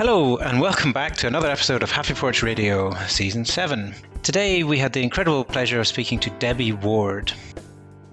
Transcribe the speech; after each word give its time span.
Hello, 0.00 0.38
and 0.38 0.62
welcome 0.62 0.94
back 0.94 1.14
to 1.16 1.26
another 1.26 1.50
episode 1.50 1.82
of 1.82 1.92
HappyPorch 1.92 2.42
Radio, 2.42 2.94
Season 3.06 3.44
7. 3.44 3.94
Today 4.22 4.62
we 4.62 4.78
had 4.78 4.94
the 4.94 5.02
incredible 5.02 5.44
pleasure 5.44 5.78
of 5.78 5.86
speaking 5.86 6.18
to 6.20 6.30
Debbie 6.38 6.72
Ward. 6.72 7.34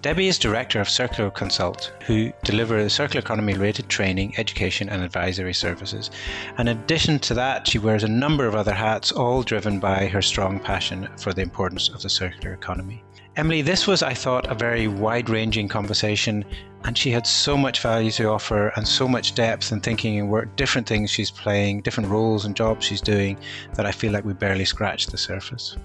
Debbie 0.01 0.27
is 0.27 0.37
director 0.37 0.81
of 0.81 0.89
Cirklo 0.89 1.33
Consult, 1.33 1.93
who 2.05 2.33
deliver 2.43 2.89
circular 2.89 3.21
economy 3.21 3.53
related 3.53 3.87
training, 3.87 4.37
education, 4.37 4.89
and 4.89 5.01
advisory 5.01 5.53
services. 5.53 6.11
In 6.59 6.67
addition 6.67 7.19
to 7.19 7.33
that, 7.35 7.65
she 7.65 7.79
wears 7.79 8.03
a 8.03 8.09
number 8.09 8.45
of 8.45 8.55
other 8.55 8.73
hats, 8.73 9.13
all 9.13 9.41
driven 9.41 9.79
by 9.79 10.07
her 10.07 10.21
strong 10.21 10.59
passion 10.59 11.07
for 11.17 11.31
the 11.31 11.41
importance 11.41 11.87
of 11.87 12.01
the 12.01 12.09
circular 12.09 12.53
economy. 12.53 13.01
Emily, 13.37 13.61
this 13.61 13.85
was, 13.85 14.01
I 14.01 14.15
thought, 14.15 14.51
a 14.51 14.55
very 14.55 14.87
wide 14.87 15.29
ranging 15.29 15.67
conversation, 15.67 16.43
and 16.85 16.97
she 16.97 17.11
had 17.11 17.27
so 17.27 17.55
much 17.55 17.81
value 17.81 18.09
to 18.13 18.29
offer 18.29 18.69
and 18.75 18.87
so 18.87 19.07
much 19.07 19.35
depth 19.35 19.71
in 19.71 19.79
thinking 19.79 20.19
and 20.19 20.27
work, 20.27 20.55
different 20.55 20.87
things 20.87 21.11
she's 21.11 21.29
playing, 21.29 21.81
different 21.81 22.09
roles 22.09 22.45
and 22.45 22.55
jobs 22.55 22.83
she's 22.83 22.99
doing, 22.99 23.37
that 23.75 23.85
I 23.85 23.91
feel 23.91 24.11
like 24.11 24.25
we 24.25 24.33
barely 24.33 24.65
scratched 24.65 25.11
the 25.11 25.19
surface. 25.19 25.77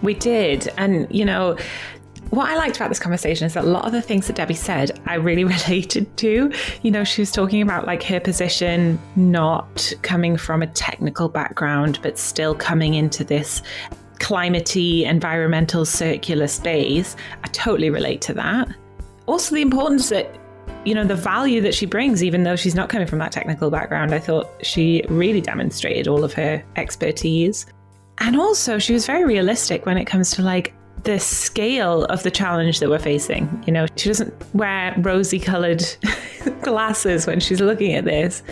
We 0.00 0.14
did. 0.14 0.72
And, 0.78 1.06
you 1.14 1.26
know, 1.26 1.58
what 2.30 2.48
I 2.48 2.56
liked 2.56 2.76
about 2.76 2.88
this 2.88 2.98
conversation 2.98 3.44
is 3.44 3.52
that 3.52 3.64
a 3.64 3.68
lot 3.68 3.84
of 3.84 3.92
the 3.92 4.00
things 4.00 4.26
that 4.28 4.36
Debbie 4.36 4.54
said 4.54 4.98
I 5.04 5.16
really 5.16 5.44
related 5.58 6.16
to. 6.16 6.50
You 6.80 6.90
know, 6.90 7.04
she 7.04 7.20
was 7.20 7.30
talking 7.30 7.60
about 7.60 7.86
like 7.86 8.02
her 8.04 8.20
position 8.20 8.98
not 9.16 9.92
coming 10.00 10.38
from 10.38 10.62
a 10.62 10.66
technical 10.66 11.28
background, 11.28 11.98
but 12.00 12.18
still 12.18 12.54
coming 12.54 12.94
into 12.94 13.22
this 13.22 13.60
climatey, 14.20 15.04
environmental, 15.04 15.84
circular 15.84 16.46
space. 16.46 17.16
I 17.42 17.48
totally 17.48 17.90
relate 17.90 18.20
to 18.22 18.34
that. 18.34 18.68
Also, 19.26 19.54
the 19.54 19.62
importance 19.62 20.08
that 20.10 20.36
you 20.84 20.94
know 20.94 21.04
the 21.04 21.16
value 21.16 21.60
that 21.60 21.74
she 21.74 21.84
brings 21.84 22.22
even 22.24 22.44
though 22.44 22.56
she's 22.56 22.74
not 22.74 22.88
coming 22.88 23.06
from 23.06 23.18
that 23.18 23.32
technical 23.32 23.70
background 23.70 24.14
i 24.14 24.18
thought 24.18 24.48
she 24.64 25.04
really 25.10 25.40
demonstrated 25.42 26.08
all 26.08 26.24
of 26.24 26.32
her 26.32 26.64
expertise 26.76 27.66
and 28.18 28.34
also 28.34 28.78
she 28.78 28.94
was 28.94 29.04
very 29.04 29.24
realistic 29.24 29.84
when 29.84 29.98
it 29.98 30.06
comes 30.06 30.30
to 30.30 30.42
like 30.42 30.72
the 31.04 31.18
scale 31.18 32.04
of 32.06 32.22
the 32.22 32.30
challenge 32.30 32.80
that 32.80 32.88
we're 32.88 32.98
facing. 32.98 33.62
You 33.66 33.72
know, 33.72 33.86
she 33.96 34.08
doesn't 34.08 34.34
wear 34.54 34.94
rosy 34.98 35.38
colored 35.38 35.82
glasses 36.62 37.26
when 37.26 37.40
she's 37.40 37.60
looking 37.60 37.94
at 37.94 38.04
this. 38.04 38.42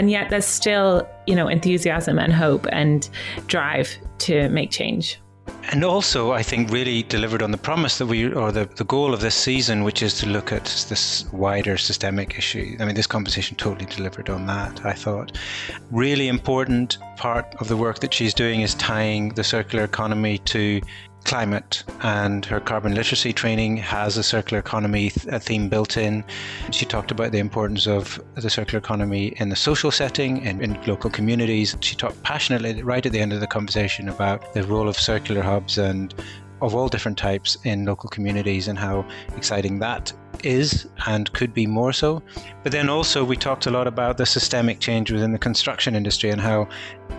And 0.00 0.10
yet 0.10 0.30
there's 0.30 0.46
still, 0.46 1.06
you 1.26 1.34
know, 1.34 1.46
enthusiasm 1.46 2.18
and 2.18 2.32
hope 2.32 2.66
and 2.72 3.06
drive 3.48 3.98
to 4.20 4.48
make 4.48 4.70
change. 4.70 5.20
And 5.72 5.84
also, 5.84 6.32
I 6.32 6.42
think, 6.42 6.70
really 6.70 7.02
delivered 7.02 7.42
on 7.42 7.50
the 7.50 7.58
promise 7.58 7.98
that 7.98 8.06
we, 8.06 8.32
or 8.32 8.50
the, 8.50 8.64
the 8.64 8.84
goal 8.84 9.12
of 9.12 9.20
this 9.20 9.34
season, 9.34 9.84
which 9.84 10.02
is 10.02 10.14
to 10.20 10.26
look 10.26 10.52
at 10.52 10.64
this 10.88 11.26
wider 11.34 11.76
systemic 11.76 12.38
issue. 12.38 12.78
I 12.80 12.86
mean, 12.86 12.94
this 12.94 13.06
competition 13.06 13.58
totally 13.58 13.84
delivered 13.84 14.30
on 14.30 14.46
that, 14.46 14.86
I 14.86 14.94
thought. 14.94 15.36
Really 15.90 16.28
important 16.28 16.96
part 17.18 17.54
of 17.56 17.68
the 17.68 17.76
work 17.76 17.98
that 17.98 18.14
she's 18.14 18.32
doing 18.32 18.62
is 18.62 18.74
tying 18.76 19.34
the 19.34 19.44
circular 19.44 19.84
economy 19.84 20.38
to 20.38 20.80
climate 21.24 21.84
and 22.02 22.44
her 22.46 22.60
carbon 22.60 22.94
literacy 22.94 23.32
training 23.32 23.76
has 23.76 24.16
a 24.16 24.22
circular 24.22 24.58
economy 24.58 25.10
th- 25.10 25.42
theme 25.42 25.68
built 25.68 25.96
in. 25.96 26.24
She 26.70 26.84
talked 26.84 27.10
about 27.10 27.32
the 27.32 27.38
importance 27.38 27.86
of 27.86 28.20
the 28.34 28.50
circular 28.50 28.78
economy 28.78 29.34
in 29.36 29.48
the 29.48 29.56
social 29.56 29.90
setting 29.90 30.46
and 30.46 30.62
in 30.62 30.82
local 30.86 31.10
communities. 31.10 31.76
She 31.80 31.94
talked 31.94 32.22
passionately 32.22 32.82
right 32.82 33.04
at 33.04 33.12
the 33.12 33.20
end 33.20 33.32
of 33.32 33.40
the 33.40 33.46
conversation 33.46 34.08
about 34.08 34.52
the 34.54 34.64
role 34.64 34.88
of 34.88 34.96
circular 34.96 35.42
hubs 35.42 35.78
and 35.78 36.14
of 36.62 36.74
all 36.74 36.88
different 36.88 37.16
types 37.16 37.56
in 37.64 37.86
local 37.86 38.08
communities 38.10 38.68
and 38.68 38.78
how 38.78 39.06
exciting 39.36 39.78
that 39.78 40.12
is 40.44 40.86
and 41.06 41.32
could 41.32 41.52
be 41.54 41.66
more 41.66 41.92
so. 41.92 42.22
But 42.62 42.72
then 42.72 42.88
also, 42.88 43.24
we 43.24 43.36
talked 43.36 43.66
a 43.66 43.70
lot 43.70 43.86
about 43.86 44.16
the 44.16 44.26
systemic 44.26 44.80
change 44.80 45.10
within 45.10 45.32
the 45.32 45.38
construction 45.38 45.94
industry 45.94 46.30
and 46.30 46.40
how 46.40 46.68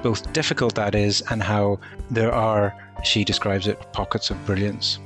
both 0.02 0.32
difficult 0.34 0.76
that 0.76 0.96
is 0.96 1.22
and 1.30 1.42
how 1.44 1.80
there 2.10 2.34
are 2.34 2.76
she 3.04 3.24
describes 3.24 3.68
it 3.68 3.80
pockets 3.94 4.30
of 4.30 4.46
brilliance. 4.46 5.00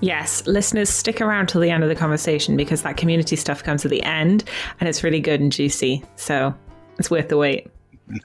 Yes, 0.00 0.46
listeners, 0.46 0.90
stick 0.90 1.20
around 1.20 1.48
till 1.48 1.60
the 1.60 1.70
end 1.70 1.82
of 1.82 1.88
the 1.88 1.94
conversation 1.94 2.56
because 2.56 2.82
that 2.82 2.96
community 2.96 3.36
stuff 3.36 3.62
comes 3.62 3.84
at 3.84 3.90
the 3.90 4.02
end 4.02 4.44
and 4.80 4.88
it's 4.88 5.02
really 5.02 5.20
good 5.20 5.40
and 5.40 5.50
juicy. 5.50 6.04
So 6.16 6.54
it's 6.98 7.10
worth 7.10 7.28
the 7.28 7.36
wait. 7.36 7.68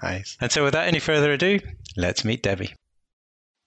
Nice. 0.04 0.38
And 0.42 0.52
so, 0.52 0.64
without 0.64 0.88
any 0.88 1.00
further 1.00 1.32
ado, 1.34 1.60
let's 1.98 2.24
meet 2.24 2.44
Debbie. 2.44 2.74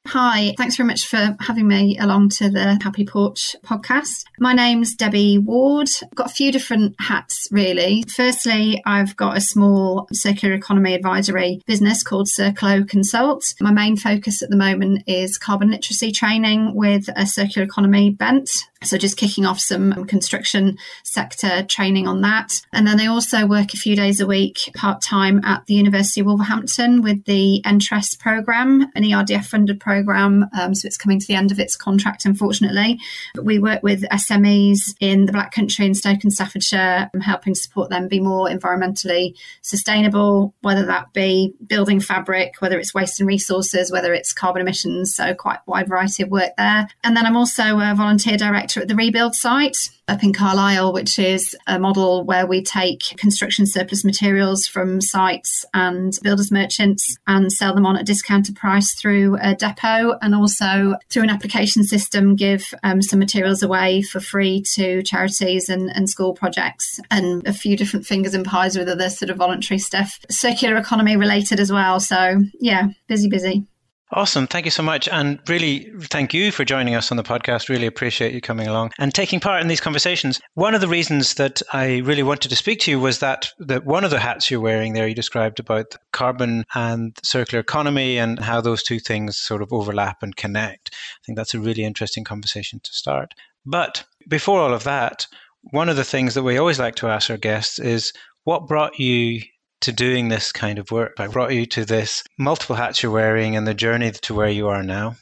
Hi, 0.09 0.55
thanks 0.59 0.77
very 0.77 0.87
much 0.87 1.07
for 1.07 1.35
having 1.41 1.67
me 1.67 1.97
along 1.99 2.29
to 2.31 2.51
the 2.51 2.79
HappyPorch 2.83 3.57
podcast. 3.65 4.27
My 4.39 4.53
name's 4.53 4.95
Debbie 4.95 5.39
Ward. 5.39 5.89
I've 6.03 6.15
got 6.15 6.31
a 6.31 6.35
few 6.35 6.53
different 6.53 6.95
hats, 7.01 7.49
really. 7.51 8.05
Firstly, 8.15 8.83
I've 8.85 9.17
got 9.17 9.39
a 9.39 9.41
small 9.41 10.07
circular 10.13 10.55
economy 10.55 10.93
advisory 10.93 11.63
business 11.67 12.03
called 12.03 12.27
Cirklo 12.27 12.87
Consult. 12.87 13.55
My 13.61 13.73
main 13.73 13.97
focus 13.97 14.43
at 14.43 14.51
the 14.51 14.57
moment 14.57 15.05
is 15.07 15.39
carbon 15.39 15.71
literacy 15.71 16.13
training 16.13 16.75
with 16.75 17.09
a 17.17 17.27
circular 17.27 17.67
economy 17.67 18.11
bent. 18.11 18.51
So 18.85 18.99
just 18.99 19.17
kicking 19.17 19.47
off 19.47 19.61
some 19.61 20.05
construction 20.07 20.79
sector 21.03 21.63
training 21.65 22.07
on 22.07 22.21
that. 22.23 22.61
And 22.73 22.87
then 22.87 23.01
I 23.01 23.07
also 23.07 23.47
work 23.47 23.75
a 23.75 23.79
few 23.79 23.97
days 23.97 24.21
a 24.21 24.27
week 24.27 24.71
part 24.75 25.01
time 25.03 25.45
at 25.45 25.67
the 25.67 25.75
University 25.75 26.21
of 26.21 26.27
Wolverhampton 26.27 27.03
with 27.03 27.25
the 27.25 27.63
ENTRESS 27.65 28.17
program, 28.17 28.83
an 28.95 29.03
ERDF 29.03 29.47
funded 29.47 29.81
program. 29.81 30.47
Um, 30.59 30.75
so 30.75 30.87
it's 30.87 30.97
coming 30.97 31.19
to 31.19 31.27
the 31.27 31.35
end 31.35 31.53
of 31.53 31.59
its 31.59 31.77
contract, 31.77 32.25
unfortunately. 32.25 32.99
But 33.35 33.45
we 33.45 33.59
work 33.59 33.83
with 33.83 34.03
SMEs 34.05 34.95
in 35.01 35.27
the 35.27 35.33
Black 35.33 35.53
Country 35.53 35.87
and 35.87 35.97
Stoke 35.97 36.23
and 36.23 36.33
Staffordshire, 36.33 37.11
um, 37.15 37.21
helping 37.21 37.55
support 37.55 37.91
them 37.91 38.09
be 38.09 38.21
more 38.21 38.49
environmentally 38.49 39.35
sustainable, 39.63 40.55
whether 40.61 40.85
that 40.87 41.13
be 41.13 41.55
building 41.67 42.01
fabric, 42.01 42.55
whether 42.61 42.79
it's 42.79 42.95
waste 42.95 43.21
and 43.21 43.29
resources, 43.29 43.91
whether 43.91 44.13
it's 44.13 44.33
carbon 44.33 44.63
emissions. 44.63 45.15
So 45.15 45.35
quite 45.35 45.59
a 45.67 45.71
wide 45.71 45.89
variety 45.89 46.23
of 46.23 46.31
work 46.31 46.53
there. 46.57 46.89
And 47.03 47.17
then 47.17 47.27
I'm 47.27 47.37
also 47.37 47.79
a 47.79 47.95
volunteer 47.95 48.37
director 48.37 48.74
at 48.83 48.89
the 48.89 48.95
Rebuild 48.95 49.35
site 49.35 49.77
up 50.09 50.23
in 50.23 50.33
Carlisle, 50.33 50.93
which 50.93 51.19
is 51.19 51.57
a 51.67 51.79
model 51.79 52.25
where 52.25 52.47
we 52.47 52.63
take 52.63 53.01
construction 53.17 53.67
surplus 53.67 54.05
materials 54.05 54.67
from 54.67 55.01
sites 55.01 55.65
and 55.73 56.19
builders 56.23 56.51
merchants 56.51 57.17
and 57.27 57.51
sell 57.53 57.75
them 57.75 57.87
on 57.87 57.97
at 57.97 58.07
discounted 58.07 58.57
price 58.57 58.95
through 58.95 59.37
a 59.41 59.55
depot 59.55 60.19
and 60.21 60.35
also 60.35 60.95
through 61.09 61.23
an 61.23 61.31
application 61.31 61.85
system 61.85 62.37
give 62.37 62.75
um, 62.83 63.01
some 63.01 63.19
materials 63.19 63.63
away 63.63 64.03
for 64.03 64.21
free 64.21 64.63
to 64.75 65.03
charities 65.03 65.69
and, 65.69 65.91
and 65.95 66.11
school 66.11 66.35
projects 66.35 67.01
and 67.11 67.47
a 67.47 67.53
few 67.53 67.77
different 67.77 68.07
fingers 68.07 68.35
and 68.35 68.45
pies 68.45 68.77
with 68.77 68.89
other 68.89 69.09
sort 69.09 69.31
of 69.31 69.37
voluntary 69.37 69.79
stuff, 69.79 70.19
circular 70.31 70.77
economy 70.77 71.17
related 71.17 71.61
as 71.61 71.73
well. 71.73 71.99
So 72.01 72.43
yeah, 72.61 72.89
busy, 73.09 73.29
busy. 73.29 73.67
Awesome. 74.15 74.47
Thank 74.47 74.65
you 74.65 74.71
so 74.71 74.85
much. 74.85 75.09
And 75.09 75.41
really, 75.49 75.91
thank 76.03 76.33
you 76.33 76.53
for 76.53 76.65
joining 76.65 76.95
us 76.95 77.11
on 77.11 77.17
the 77.17 77.25
podcast. 77.25 77.69
Really 77.69 77.87
appreciate 77.87 78.33
you 78.33 78.41
coming 78.41 78.69
along 78.69 78.93
and 78.97 79.13
taking 79.13 79.41
part 79.41 79.61
in 79.61 79.67
these 79.67 79.81
conversations. 79.81 80.41
One 80.55 80.73
of 80.73 80.81
the 80.81 80.87
reasons 80.87 81.35
that 81.35 81.63
I 81.73 81.97
really 81.99 82.23
wanted 82.23 82.51
to 82.51 82.57
speak 82.57 82.79
to 82.81 82.93
you 82.93 83.01
was 83.01 83.19
that, 83.19 83.51
that 83.59 83.85
one 83.85 84.05
of 84.05 84.13
the 84.13 84.21
hats 84.21 84.53
you're 84.53 84.61
wearing 84.61 84.93
there, 84.93 85.09
you 85.09 85.17
described 85.17 85.59
about 85.59 85.97
carbon 86.13 86.65
and 86.77 87.19
circular 87.25 87.59
economy 87.59 88.17
and 88.17 88.39
how 88.39 88.61
those 88.61 88.85
two 88.85 89.01
things 89.01 89.37
sort 89.37 89.63
of 89.63 89.73
overlap 89.73 90.23
and 90.23 90.37
connect. 90.37 90.93
I 90.95 91.21
think 91.27 91.37
that's 91.37 91.55
a 91.55 91.61
really 91.61 91.83
interesting 91.83 92.23
conversation 92.23 92.79
to 92.85 92.93
start. 92.93 93.35
But 93.67 94.05
before 94.29 94.61
all 94.61 94.75
of 94.75 94.85
that, 94.85 95.27
one 95.73 95.89
of 95.89 95.97
the 95.97 96.05
things 96.05 96.35
that 96.35 96.45
we 96.45 96.57
always 96.57 96.79
like 96.79 96.95
to 96.97 97.09
ask 97.09 97.31
our 97.31 97.37
guests 97.37 97.81
is 97.81 98.13
what 98.45 98.69
brought 98.69 98.97
you 99.01 99.41
to 99.85 99.93
doing 99.93 100.29
this 100.29 100.53
kind 100.53 100.79
of 100.79 100.91
work? 100.91 101.15
I 101.19 101.29
brought 101.29 101.53
you 101.53 101.67
to 101.67 101.85
this 101.85 102.23
multiple 102.39 102.77
hats 102.77 103.03
you're 103.03 103.13
wearing 103.13 103.57
and 103.57 103.67
the 103.67 103.75
journey 103.75 104.11
to 104.11 104.35
where 104.35 104.51
you 104.51 104.69
are 104.69 104.83
now? 104.83 105.17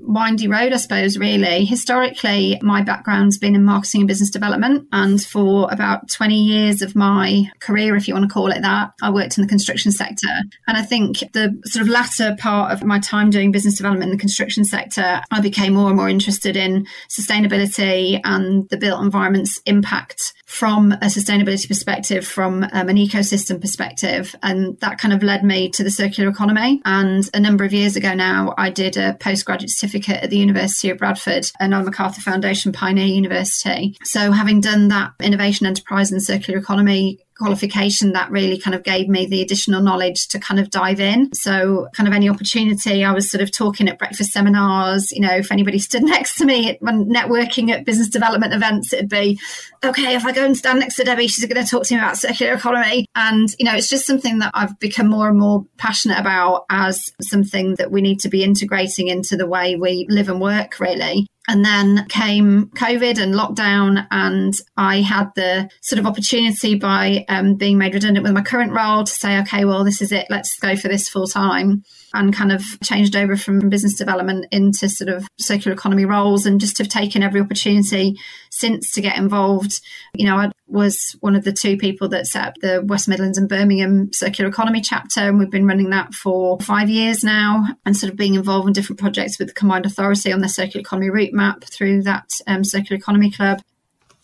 windy 0.00 0.48
road, 0.48 0.72
I 0.72 0.76
suppose, 0.76 1.18
really. 1.18 1.64
Historically, 1.64 2.58
my 2.62 2.82
background's 2.82 3.38
been 3.38 3.54
in 3.54 3.64
marketing 3.64 4.02
and 4.02 4.08
business 4.08 4.30
development. 4.30 4.88
And 4.92 5.22
for 5.22 5.68
about 5.70 6.10
20 6.10 6.34
years 6.34 6.82
of 6.82 6.94
my 6.94 7.50
career, 7.60 7.96
if 7.96 8.06
you 8.06 8.14
want 8.14 8.28
to 8.28 8.32
call 8.32 8.50
it 8.50 8.62
that, 8.62 8.90
I 9.02 9.10
worked 9.10 9.38
in 9.38 9.42
the 9.42 9.48
construction 9.48 9.92
sector. 9.92 10.28
And 10.66 10.76
I 10.76 10.82
think 10.82 11.18
the 11.32 11.58
sort 11.64 11.82
of 11.82 11.88
latter 11.88 12.36
part 12.38 12.72
of 12.72 12.84
my 12.84 12.98
time 12.98 13.30
doing 13.30 13.52
business 13.52 13.76
development 13.76 14.10
in 14.10 14.16
the 14.16 14.20
construction 14.20 14.64
sector, 14.64 15.22
I 15.30 15.40
became 15.40 15.74
more 15.74 15.88
and 15.88 15.96
more 15.96 16.08
interested 16.08 16.56
in 16.56 16.86
sustainability 17.08 18.20
and 18.24 18.68
the 18.68 18.76
built 18.76 19.02
environment's 19.02 19.60
impact 19.66 20.34
from 20.46 20.92
a 20.92 21.06
sustainability 21.06 21.68
perspective, 21.68 22.26
from 22.26 22.62
um, 22.72 22.88
an 22.88 22.96
ecosystem 22.96 23.60
perspective. 23.60 24.34
And 24.42 24.78
that 24.80 24.98
kind 24.98 25.12
of 25.12 25.22
led 25.22 25.44
me 25.44 25.68
to 25.70 25.82
the 25.82 25.90
circular 25.90 26.30
economy. 26.30 26.80
And 26.84 27.28
a 27.34 27.40
number 27.40 27.64
of 27.64 27.72
years 27.72 27.96
ago 27.96 28.14
now, 28.14 28.54
I 28.56 28.70
did 28.70 28.96
a 28.96 29.14
postgraduate 29.14 29.70
certificate 29.70 30.22
at 30.22 30.30
the 30.30 30.38
University 30.38 30.88
of 30.90 30.98
Bradford, 30.98 31.50
an 31.58 31.72
Ellen 31.72 31.86
MacArthur 31.86 32.20
Foundation 32.20 32.72
Pioneer 32.72 33.06
University. 33.06 33.96
So, 34.04 34.30
having 34.30 34.60
done 34.60 34.88
that 34.88 35.12
innovation 35.20 35.66
enterprise 35.66 36.12
and 36.12 36.22
circular 36.22 36.58
economy 36.60 37.25
qualification 37.38 38.12
that 38.12 38.30
really 38.30 38.58
kind 38.58 38.74
of 38.74 38.82
gave 38.82 39.08
me 39.08 39.26
the 39.26 39.42
additional 39.42 39.82
knowledge 39.82 40.28
to 40.28 40.38
kind 40.38 40.58
of 40.58 40.70
dive 40.70 41.00
in. 41.00 41.32
So, 41.34 41.88
kind 41.92 42.08
of 42.08 42.14
any 42.14 42.28
opportunity, 42.28 43.04
I 43.04 43.12
was 43.12 43.30
sort 43.30 43.42
of 43.42 43.52
talking 43.52 43.88
at 43.88 43.98
breakfast 43.98 44.32
seminars. 44.32 45.12
You 45.12 45.20
know, 45.20 45.34
if 45.34 45.52
anybody 45.52 45.78
stood 45.78 46.02
next 46.04 46.36
to 46.36 46.44
me 46.44 46.76
when 46.80 47.06
networking 47.06 47.70
at 47.70 47.84
business 47.84 48.08
development 48.08 48.54
events, 48.54 48.92
it'd 48.92 49.08
be, 49.08 49.38
okay, 49.84 50.14
if 50.14 50.24
I 50.24 50.32
go 50.32 50.44
and 50.44 50.56
stand 50.56 50.80
next 50.80 50.96
to 50.96 51.04
Debbie, 51.04 51.28
she's 51.28 51.46
going 51.46 51.62
to 51.62 51.70
talk 51.70 51.84
to 51.84 51.94
me 51.94 52.00
about 52.00 52.16
circular 52.16 52.54
economy. 52.54 53.06
And, 53.14 53.48
you 53.58 53.64
know, 53.64 53.74
it's 53.74 53.88
just 53.88 54.06
something 54.06 54.38
that 54.38 54.52
I've 54.54 54.78
become 54.78 55.08
more 55.08 55.28
and 55.28 55.38
more 55.38 55.64
passionate 55.76 56.18
about 56.18 56.64
as 56.70 57.02
something 57.22 57.74
that 57.76 57.90
we 57.90 58.00
need 58.00 58.20
to 58.20 58.28
be 58.28 58.44
integrating 58.44 59.08
into 59.08 59.36
the 59.36 59.46
way 59.46 59.76
we 59.76 60.06
live 60.08 60.28
and 60.28 60.40
work, 60.40 60.80
really. 60.80 61.26
And 61.48 61.64
then 61.64 62.06
came 62.08 62.70
COVID 62.76 63.18
and 63.18 63.34
lockdown, 63.34 64.06
and 64.10 64.52
I 64.76 65.00
had 65.00 65.30
the 65.36 65.70
sort 65.80 66.00
of 66.00 66.06
opportunity 66.06 66.74
by 66.74 67.24
um, 67.28 67.54
being 67.54 67.78
made 67.78 67.94
redundant 67.94 68.24
with 68.24 68.32
my 68.32 68.42
current 68.42 68.72
role 68.72 69.04
to 69.04 69.12
say, 69.12 69.38
okay, 69.40 69.64
well, 69.64 69.84
this 69.84 70.02
is 70.02 70.10
it, 70.10 70.26
let's 70.28 70.58
go 70.58 70.74
for 70.74 70.88
this 70.88 71.08
full 71.08 71.28
time 71.28 71.84
and 72.14 72.34
kind 72.34 72.50
of 72.50 72.62
changed 72.82 73.14
over 73.14 73.36
from 73.36 73.68
business 73.68 73.94
development 73.94 74.46
into 74.50 74.88
sort 74.88 75.08
of 75.08 75.28
circular 75.38 75.74
economy 75.74 76.04
roles 76.04 76.46
and 76.46 76.60
just 76.60 76.78
have 76.78 76.88
taken 76.88 77.22
every 77.22 77.40
opportunity 77.40 78.16
since 78.50 78.92
to 78.92 79.00
get 79.00 79.18
involved. 79.18 79.80
You 80.14 80.26
know, 80.26 80.36
I 80.36 80.50
was 80.66 81.16
one 81.20 81.36
of 81.36 81.44
the 81.44 81.52
two 81.52 81.76
people 81.76 82.08
that 82.08 82.26
set 82.26 82.46
up 82.46 82.54
the 82.60 82.82
West 82.84 83.08
Midlands 83.08 83.38
and 83.38 83.48
Birmingham 83.48 84.12
circular 84.12 84.50
economy 84.50 84.80
chapter, 84.80 85.20
and 85.20 85.38
we've 85.38 85.50
been 85.50 85.66
running 85.66 85.90
that 85.90 86.12
for 86.14 86.58
five 86.60 86.90
years 86.90 87.22
now 87.22 87.66
and 87.84 87.96
sort 87.96 88.10
of 88.10 88.18
being 88.18 88.34
involved 88.34 88.66
in 88.66 88.72
different 88.72 88.98
projects 89.00 89.38
with 89.38 89.48
the 89.48 89.54
combined 89.54 89.86
authority 89.86 90.32
on 90.32 90.40
the 90.40 90.48
circular 90.48 90.80
economy 90.80 91.10
route 91.10 91.32
map 91.32 91.64
through 91.64 92.02
that 92.02 92.40
um, 92.46 92.64
circular 92.64 92.98
economy 92.98 93.30
club 93.30 93.62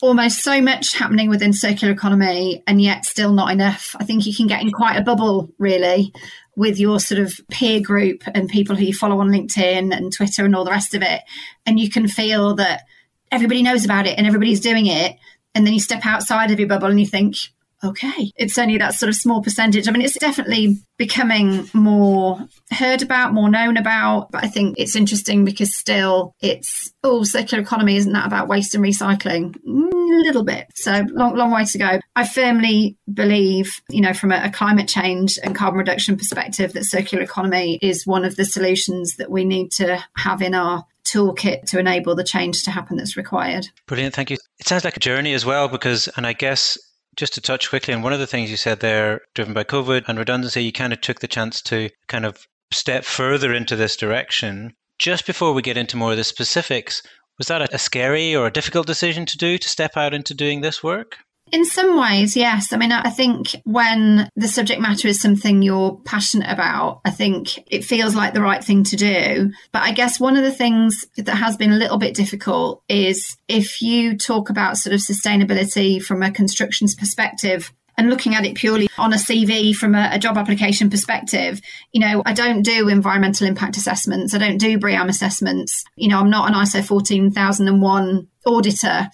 almost 0.03 0.43
so 0.43 0.61
much 0.61 0.95
happening 0.95 1.31
within 1.31 1.53
circular 1.53 1.93
economy 1.93 2.63
and 2.67 2.83
yet 2.83 3.05
still 3.05 3.33
not 3.33 3.53
enough. 3.53 3.95
I 4.01 4.05
think 4.05 4.27
you 4.27 4.35
can 4.35 4.49
get 4.49 4.61
in 4.61 4.73
quite 4.73 4.97
a 4.97 5.03
bubble 5.03 5.49
really 5.59 6.13
with 6.57 6.79
your 6.79 6.99
sort 6.99 7.21
of 7.21 7.41
peer 7.51 7.81
group 7.81 8.25
and 8.35 8.49
people 8.49 8.75
who 8.75 8.85
you 8.85 8.93
follow 8.93 9.21
on 9.21 9.29
LinkedIn 9.29 9.97
and 9.97 10.13
Twitter 10.13 10.45
and 10.45 10.57
all 10.57 10.65
the 10.65 10.73
rest 10.73 10.95
of 10.95 11.03
it. 11.03 11.23
And 11.65 11.79
you 11.79 11.89
can 11.89 12.09
feel 12.09 12.57
that 12.57 12.83
everybody 13.31 13.63
knows 13.63 13.85
about 13.85 14.09
it 14.09 14.19
and 14.19 14.27
everybody's 14.27 14.61
doing 14.61 14.87
it. 14.87 15.17
And 15.55 15.67
then 15.67 15.75
you 15.75 15.81
step 15.81 16.07
outside 16.07 16.51
of 16.51 16.59
your 16.59 16.69
bubble 16.69 16.89
and 16.89 17.01
you 17.01 17.07
think, 17.07 17.37
okay, 17.85 18.31
it's 18.37 18.59
only 18.59 18.79
that 18.79 18.95
sort 18.95 19.09
of 19.09 19.17
small 19.17 19.43
percentage. 19.43 19.89
I 19.89 19.91
mean, 19.91 20.03
it's 20.03 20.19
definitely 20.19 20.79
becoming 20.99 21.69
more 21.73 22.39
heard 22.71 23.03
about, 23.03 23.35
more 23.35 23.51
known 23.51 23.77
about. 23.77 24.31
But 24.31 24.45
I 24.45 24.49
think 24.49 24.77
it's 24.79 24.95
interesting 24.95 25.45
because 25.45 25.77
still 25.77 26.35
it's, 26.41 26.93
oh, 27.03 27.25
circular 27.25 27.63
economy, 27.63 27.97
isn't 27.97 28.13
that 28.13 28.27
about 28.27 28.49
waste 28.49 28.75
and 28.75 28.85
recycling? 28.85 29.57
Mm, 29.67 29.93
a 29.93 30.23
little 30.23 30.45
bit. 30.45 30.69
So 30.75 31.05
long, 31.11 31.35
long 31.35 31.51
way 31.51 31.65
to 31.65 31.79
go. 31.79 32.01
I 32.15 32.27
firmly 32.27 32.97
believe, 33.13 33.71
you 33.89 34.01
know, 34.01 34.15
from 34.15 34.31
a, 34.31 34.43
a 34.45 34.51
climate 34.51 34.89
change 34.89 35.39
and 35.43 35.57
carbon 35.57 35.79
reduction 35.79 36.17
perspective, 36.17 36.73
that 36.75 36.85
circular 36.85 37.25
economy 37.25 37.79
is 37.83 38.07
one 38.07 38.25
of 38.25 38.37
the 38.37 38.45
solutions 38.45 39.17
that 39.17 39.31
we 39.31 39.45
need 39.45 39.73
to 39.73 40.03
have 40.17 40.41
in 40.41 40.55
our 40.55 40.85
toolkit 41.13 41.65
to 41.67 41.79
enable 41.79 42.15
the 42.15 42.25
change 42.25 42.63
to 42.65 42.71
happen 42.71 42.97
that's 42.97 43.17
required. 43.17 43.67
Brilliant. 43.87 44.15
Thank 44.15 44.31
you. 44.31 44.37
It 44.59 44.67
sounds 44.67 44.85
like 44.85 44.97
a 44.97 45.01
journey 45.01 45.35
as 45.35 45.45
well, 45.45 45.69
because, 45.69 46.09
and 46.17 46.27
I 46.27 46.33
guess 46.33 46.79
just 47.17 47.35
to 47.35 47.41
touch 47.41 47.69
quickly 47.69 47.93
on 47.93 48.03
one 48.03 48.13
of 48.13 48.21
the 48.21 48.27
things 48.27 48.51
you 48.51 48.57
said 48.57 48.81
there, 48.81 49.21
driven 49.35 49.53
by 49.53 49.65
COVID 49.65 50.09
and 50.09 50.19
redundancy, 50.19 50.65
you 50.65 50.73
kind 50.73 50.93
of 50.93 51.01
took 51.01 51.21
the 51.21 51.29
chance 51.29 51.61
to 51.63 51.91
kind 52.09 52.25
of 52.25 52.47
step 52.73 53.05
further 53.05 53.53
into 53.53 53.77
this 53.77 53.97
direction. 53.97 54.75
Just 54.99 55.27
before 55.27 55.53
we 55.53 55.63
get 55.63 55.77
into 55.77 55.97
more 55.97 56.13
of 56.13 56.17
the 56.17 56.25
specifics, 56.25 57.03
was 57.39 57.49
that 57.49 57.75
a 57.75 57.79
scary 57.79 58.35
or 58.35 58.47
a 58.47 58.53
difficult 58.53 58.87
decision 58.87 59.27
to 59.27 59.37
do 59.39 59.59
to 59.59 59.69
step 59.69 59.97
out 59.97 60.15
into 60.15 60.35
doing 60.35 60.61
this 60.61 60.83
work? 60.83 61.19
In 61.53 61.67
some 61.67 62.01
ways, 62.01 62.35
yes. 62.35 62.73
I 62.73 62.79
mean, 62.79 62.93
I 62.93 63.11
think 63.11 63.55
when 63.65 64.27
the 64.37 64.49
subject 64.49 64.81
matter 64.81 65.07
is 65.07 65.21
something 65.21 65.61
you're 65.61 66.01
passionate 66.07 66.51
about, 66.51 67.03
I 67.05 67.11
think 67.11 67.71
it 67.71 67.85
feels 67.85 68.17
like 68.17 68.33
the 68.33 68.41
right 68.41 68.65
thing 68.65 68.85
to 68.85 68.97
do. 68.97 69.53
But 69.71 69.83
I 69.83 69.93
guess 69.93 70.19
one 70.19 70.39
of 70.39 70.45
the 70.45 70.51
things 70.51 71.07
that 71.19 71.35
has 71.35 71.59
been 71.59 71.73
a 71.73 71.77
little 71.77 71.99
bit 71.99 72.15
difficult 72.15 72.83
is 72.89 73.37
if 73.49 73.83
you 73.83 74.17
talk 74.17 74.49
about 74.49 74.79
sort 74.79 74.95
of 74.95 75.01
sustainability 75.01 76.03
from 76.03 76.23
a 76.23 76.31
constructions 76.31 76.95
perspective, 76.95 77.71
and 77.99 78.09
looking 78.09 78.35
at 78.35 78.47
it 78.47 78.57
purely 78.57 78.89
on 78.97 79.13
a 79.13 79.17
CV 79.17 79.75
from 79.75 79.95
a, 79.95 80.11
a, 80.13 80.19
job 80.19 80.39
application 80.39 80.89
perspective, 80.89 81.61
you 81.93 82.01
know, 82.01 82.23
I 82.25 82.33
don't 82.33 82.63
do 82.63 82.89
environmental 82.89 83.47
impact 83.47 83.77
assessments. 83.77 84.35
I 84.35 84.39
don't 84.39 84.57
do 84.59 84.79
BREEAM 84.79 85.09
assessments. 85.09 85.85
You 85.97 86.09
know, 86.09 86.19
I'm 86.19 86.31
not 86.31 86.49
an 86.49 86.55
ISO 86.55 86.83
14001 86.83 88.29
auditor. 88.47 89.09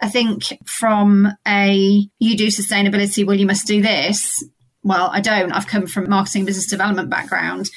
I 0.00 0.08
think 0.08 0.56
from 0.66 1.28
a 1.46 2.08
you 2.18 2.36
do 2.36 2.46
sustainability, 2.46 3.26
well, 3.26 3.36
you 3.36 3.46
must 3.46 3.66
do 3.66 3.82
this. 3.82 4.42
Well, 4.82 5.10
I 5.12 5.20
don't. 5.20 5.52
I've 5.52 5.66
come 5.66 5.86
from 5.86 6.08
marketing 6.08 6.46
business 6.46 6.66
development 6.66 7.10
background. 7.10 7.68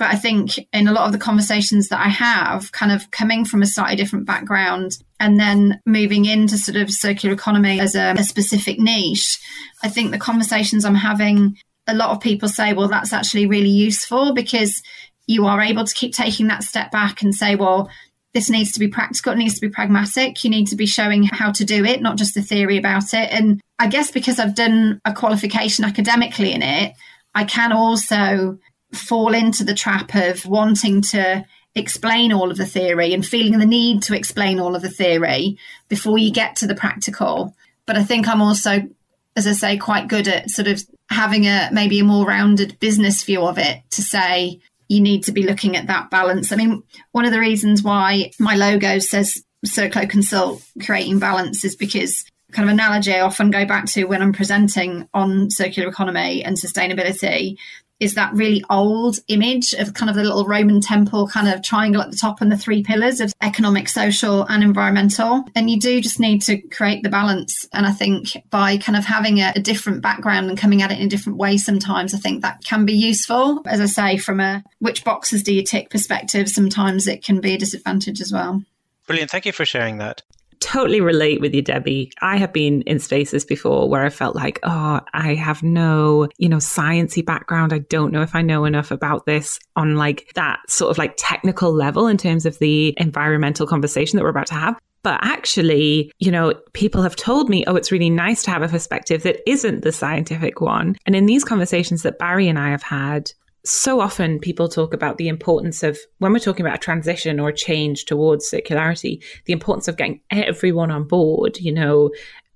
But 0.00 0.08
I 0.08 0.16
think 0.16 0.52
in 0.72 0.88
a 0.88 0.92
lot 0.92 1.04
of 1.04 1.12
the 1.12 1.18
conversations 1.18 1.90
that 1.90 2.00
I 2.00 2.08
have, 2.08 2.72
kind 2.72 2.90
of 2.90 3.10
coming 3.10 3.44
from 3.44 3.60
a 3.60 3.66
slightly 3.66 3.96
different 3.96 4.24
background 4.26 4.92
and 5.20 5.38
then 5.38 5.78
moving 5.84 6.24
into 6.24 6.56
sort 6.56 6.78
of 6.78 6.90
circular 6.90 7.34
economy 7.34 7.78
as 7.78 7.94
a, 7.94 8.14
a 8.16 8.24
specific 8.24 8.78
niche, 8.78 9.38
I 9.82 9.90
think 9.90 10.10
the 10.10 10.18
conversations 10.18 10.86
I'm 10.86 10.94
having, 10.94 11.58
a 11.86 11.94
lot 11.94 12.10
of 12.10 12.22
people 12.22 12.48
say, 12.48 12.72
well, 12.72 12.88
that's 12.88 13.12
actually 13.12 13.44
really 13.44 13.68
useful 13.68 14.32
because 14.32 14.82
you 15.26 15.46
are 15.46 15.60
able 15.60 15.84
to 15.84 15.94
keep 15.94 16.14
taking 16.14 16.46
that 16.46 16.62
step 16.62 16.90
back 16.90 17.20
and 17.20 17.34
say, 17.34 17.54
well, 17.54 17.90
this 18.32 18.48
needs 18.48 18.72
to 18.72 18.80
be 18.80 18.88
practical, 18.88 19.32
it 19.32 19.38
needs 19.38 19.54
to 19.54 19.60
be 19.60 19.72
pragmatic. 19.72 20.42
You 20.44 20.50
need 20.50 20.68
to 20.68 20.76
be 20.76 20.86
showing 20.86 21.24
how 21.24 21.50
to 21.52 21.64
do 21.64 21.84
it, 21.84 22.00
not 22.00 22.16
just 22.16 22.34
the 22.34 22.42
theory 22.42 22.76
about 22.76 23.12
it. 23.12 23.30
And 23.32 23.60
I 23.78 23.88
guess 23.88 24.10
because 24.10 24.38
I've 24.38 24.54
done 24.54 25.00
a 25.04 25.12
qualification 25.12 25.84
academically 25.84 26.52
in 26.52 26.62
it, 26.62 26.94
I 27.34 27.44
can 27.44 27.72
also 27.72 28.58
fall 28.92 29.34
into 29.34 29.64
the 29.64 29.74
trap 29.74 30.14
of 30.14 30.46
wanting 30.46 31.02
to 31.02 31.44
explain 31.74 32.32
all 32.32 32.50
of 32.50 32.56
the 32.56 32.66
theory 32.66 33.14
and 33.14 33.24
feeling 33.24 33.58
the 33.58 33.66
need 33.66 34.02
to 34.02 34.16
explain 34.16 34.58
all 34.58 34.74
of 34.74 34.82
the 34.82 34.90
theory 34.90 35.56
before 35.88 36.18
you 36.18 36.32
get 36.32 36.56
to 36.56 36.66
the 36.66 36.74
practical. 36.74 37.54
But 37.86 37.96
I 37.96 38.04
think 38.04 38.28
I'm 38.28 38.42
also, 38.42 38.88
as 39.36 39.46
I 39.46 39.52
say, 39.52 39.76
quite 39.76 40.08
good 40.08 40.28
at 40.28 40.50
sort 40.50 40.68
of 40.68 40.82
having 41.08 41.46
a 41.46 41.70
maybe 41.72 42.00
a 42.00 42.04
more 42.04 42.26
rounded 42.26 42.78
business 42.80 43.22
view 43.22 43.42
of 43.42 43.58
it 43.58 43.82
to 43.90 44.02
say 44.02 44.60
you 44.90 45.00
need 45.00 45.22
to 45.22 45.32
be 45.32 45.44
looking 45.44 45.76
at 45.76 45.86
that 45.86 46.10
balance. 46.10 46.50
I 46.50 46.56
mean, 46.56 46.82
one 47.12 47.24
of 47.24 47.30
the 47.30 47.38
reasons 47.38 47.80
why 47.80 48.32
my 48.40 48.56
logo 48.56 48.98
says 48.98 49.44
Cirklo 49.64 50.10
Consult 50.10 50.62
creating 50.84 51.20
balance 51.20 51.64
is 51.64 51.76
because 51.76 52.24
kind 52.50 52.68
of 52.68 52.72
analogy 52.72 53.14
I 53.14 53.20
often 53.20 53.52
go 53.52 53.64
back 53.64 53.86
to 53.90 54.04
when 54.06 54.20
I'm 54.20 54.32
presenting 54.32 55.08
on 55.14 55.48
circular 55.48 55.88
economy 55.88 56.42
and 56.42 56.56
sustainability 56.56 57.56
is 58.00 58.14
that 58.14 58.32
really 58.32 58.64
old 58.70 59.18
image 59.28 59.74
of 59.74 59.94
kind 59.94 60.10
of 60.10 60.16
the 60.16 60.24
little 60.24 60.46
Roman 60.46 60.80
temple 60.80 61.28
kind 61.28 61.48
of 61.48 61.62
triangle 61.62 62.02
at 62.02 62.10
the 62.10 62.16
top 62.16 62.40
and 62.40 62.50
the 62.50 62.56
three 62.56 62.82
pillars 62.82 63.20
of 63.20 63.32
economic, 63.42 63.88
social, 63.88 64.44
and 64.48 64.62
environmental. 64.62 65.44
And 65.54 65.70
you 65.70 65.78
do 65.78 66.00
just 66.00 66.18
need 66.18 66.40
to 66.42 66.58
create 66.68 67.02
the 67.02 67.10
balance. 67.10 67.68
And 67.72 67.86
I 67.86 67.92
think 67.92 68.28
by 68.50 68.78
kind 68.78 68.96
of 68.96 69.04
having 69.04 69.38
a, 69.38 69.52
a 69.54 69.60
different 69.60 70.02
background 70.02 70.48
and 70.48 70.58
coming 70.58 70.82
at 70.82 70.90
it 70.90 70.98
in 70.98 71.06
a 71.06 71.10
different 71.10 71.38
way 71.38 71.58
sometimes, 71.58 72.14
I 72.14 72.18
think 72.18 72.42
that 72.42 72.64
can 72.64 72.86
be 72.86 72.94
useful. 72.94 73.62
As 73.66 73.80
I 73.80 73.86
say, 73.86 74.16
from 74.16 74.40
a 74.40 74.64
which 74.78 75.04
boxes 75.04 75.42
do 75.42 75.54
you 75.54 75.62
tick 75.62 75.90
perspective, 75.90 76.48
sometimes 76.48 77.06
it 77.06 77.22
can 77.22 77.40
be 77.40 77.54
a 77.54 77.58
disadvantage 77.58 78.20
as 78.20 78.32
well. 78.32 78.62
Brilliant. 79.06 79.30
Thank 79.30 79.44
you 79.44 79.52
for 79.52 79.64
sharing 79.64 79.98
that 79.98 80.22
totally 80.60 81.00
relate 81.00 81.40
with 81.40 81.54
you, 81.54 81.62
Debbie. 81.62 82.12
I 82.20 82.36
have 82.36 82.52
been 82.52 82.82
in 82.82 82.98
spaces 82.98 83.44
before 83.44 83.88
where 83.88 84.04
I 84.04 84.10
felt 84.10 84.36
like, 84.36 84.60
oh, 84.62 85.00
I 85.12 85.34
have 85.34 85.62
no, 85.62 86.28
you 86.38 86.48
know, 86.48 86.58
sciency 86.58 87.24
background. 87.24 87.72
I 87.72 87.78
don't 87.78 88.12
know 88.12 88.22
if 88.22 88.34
I 88.34 88.42
know 88.42 88.64
enough 88.64 88.90
about 88.90 89.26
this 89.26 89.58
on 89.76 89.96
like 89.96 90.30
that 90.34 90.60
sort 90.68 90.90
of 90.90 90.98
like 90.98 91.14
technical 91.16 91.72
level 91.72 92.06
in 92.06 92.16
terms 92.16 92.46
of 92.46 92.58
the 92.58 92.94
environmental 92.98 93.66
conversation 93.66 94.16
that 94.16 94.22
we're 94.22 94.30
about 94.30 94.46
to 94.48 94.54
have. 94.54 94.78
But 95.02 95.20
actually, 95.22 96.12
you 96.18 96.30
know, 96.30 96.54
people 96.74 97.02
have 97.02 97.16
told 97.16 97.48
me, 97.48 97.64
oh, 97.66 97.74
it's 97.74 97.90
really 97.90 98.10
nice 98.10 98.42
to 98.42 98.50
have 98.50 98.62
a 98.62 98.68
perspective 98.68 99.22
that 99.22 99.48
isn't 99.48 99.82
the 99.82 99.92
scientific 99.92 100.60
one. 100.60 100.96
And 101.06 101.16
in 101.16 101.24
these 101.24 101.42
conversations 101.42 102.02
that 102.02 102.18
Barry 102.18 102.48
and 102.48 102.58
I 102.58 102.68
have 102.70 102.82
had, 102.82 103.32
so 103.64 104.00
often 104.00 104.38
people 104.38 104.68
talk 104.68 104.94
about 104.94 105.18
the 105.18 105.28
importance 105.28 105.82
of 105.82 105.98
when 106.18 106.32
we're 106.32 106.38
talking 106.38 106.64
about 106.64 106.78
a 106.78 106.80
transition 106.80 107.38
or 107.38 107.50
a 107.50 107.54
change 107.54 108.04
towards 108.04 108.50
circularity 108.50 109.22
the 109.44 109.52
importance 109.52 109.88
of 109.88 109.96
getting 109.96 110.20
everyone 110.30 110.90
on 110.90 111.04
board 111.06 111.58
you 111.58 111.72
know 111.72 112.10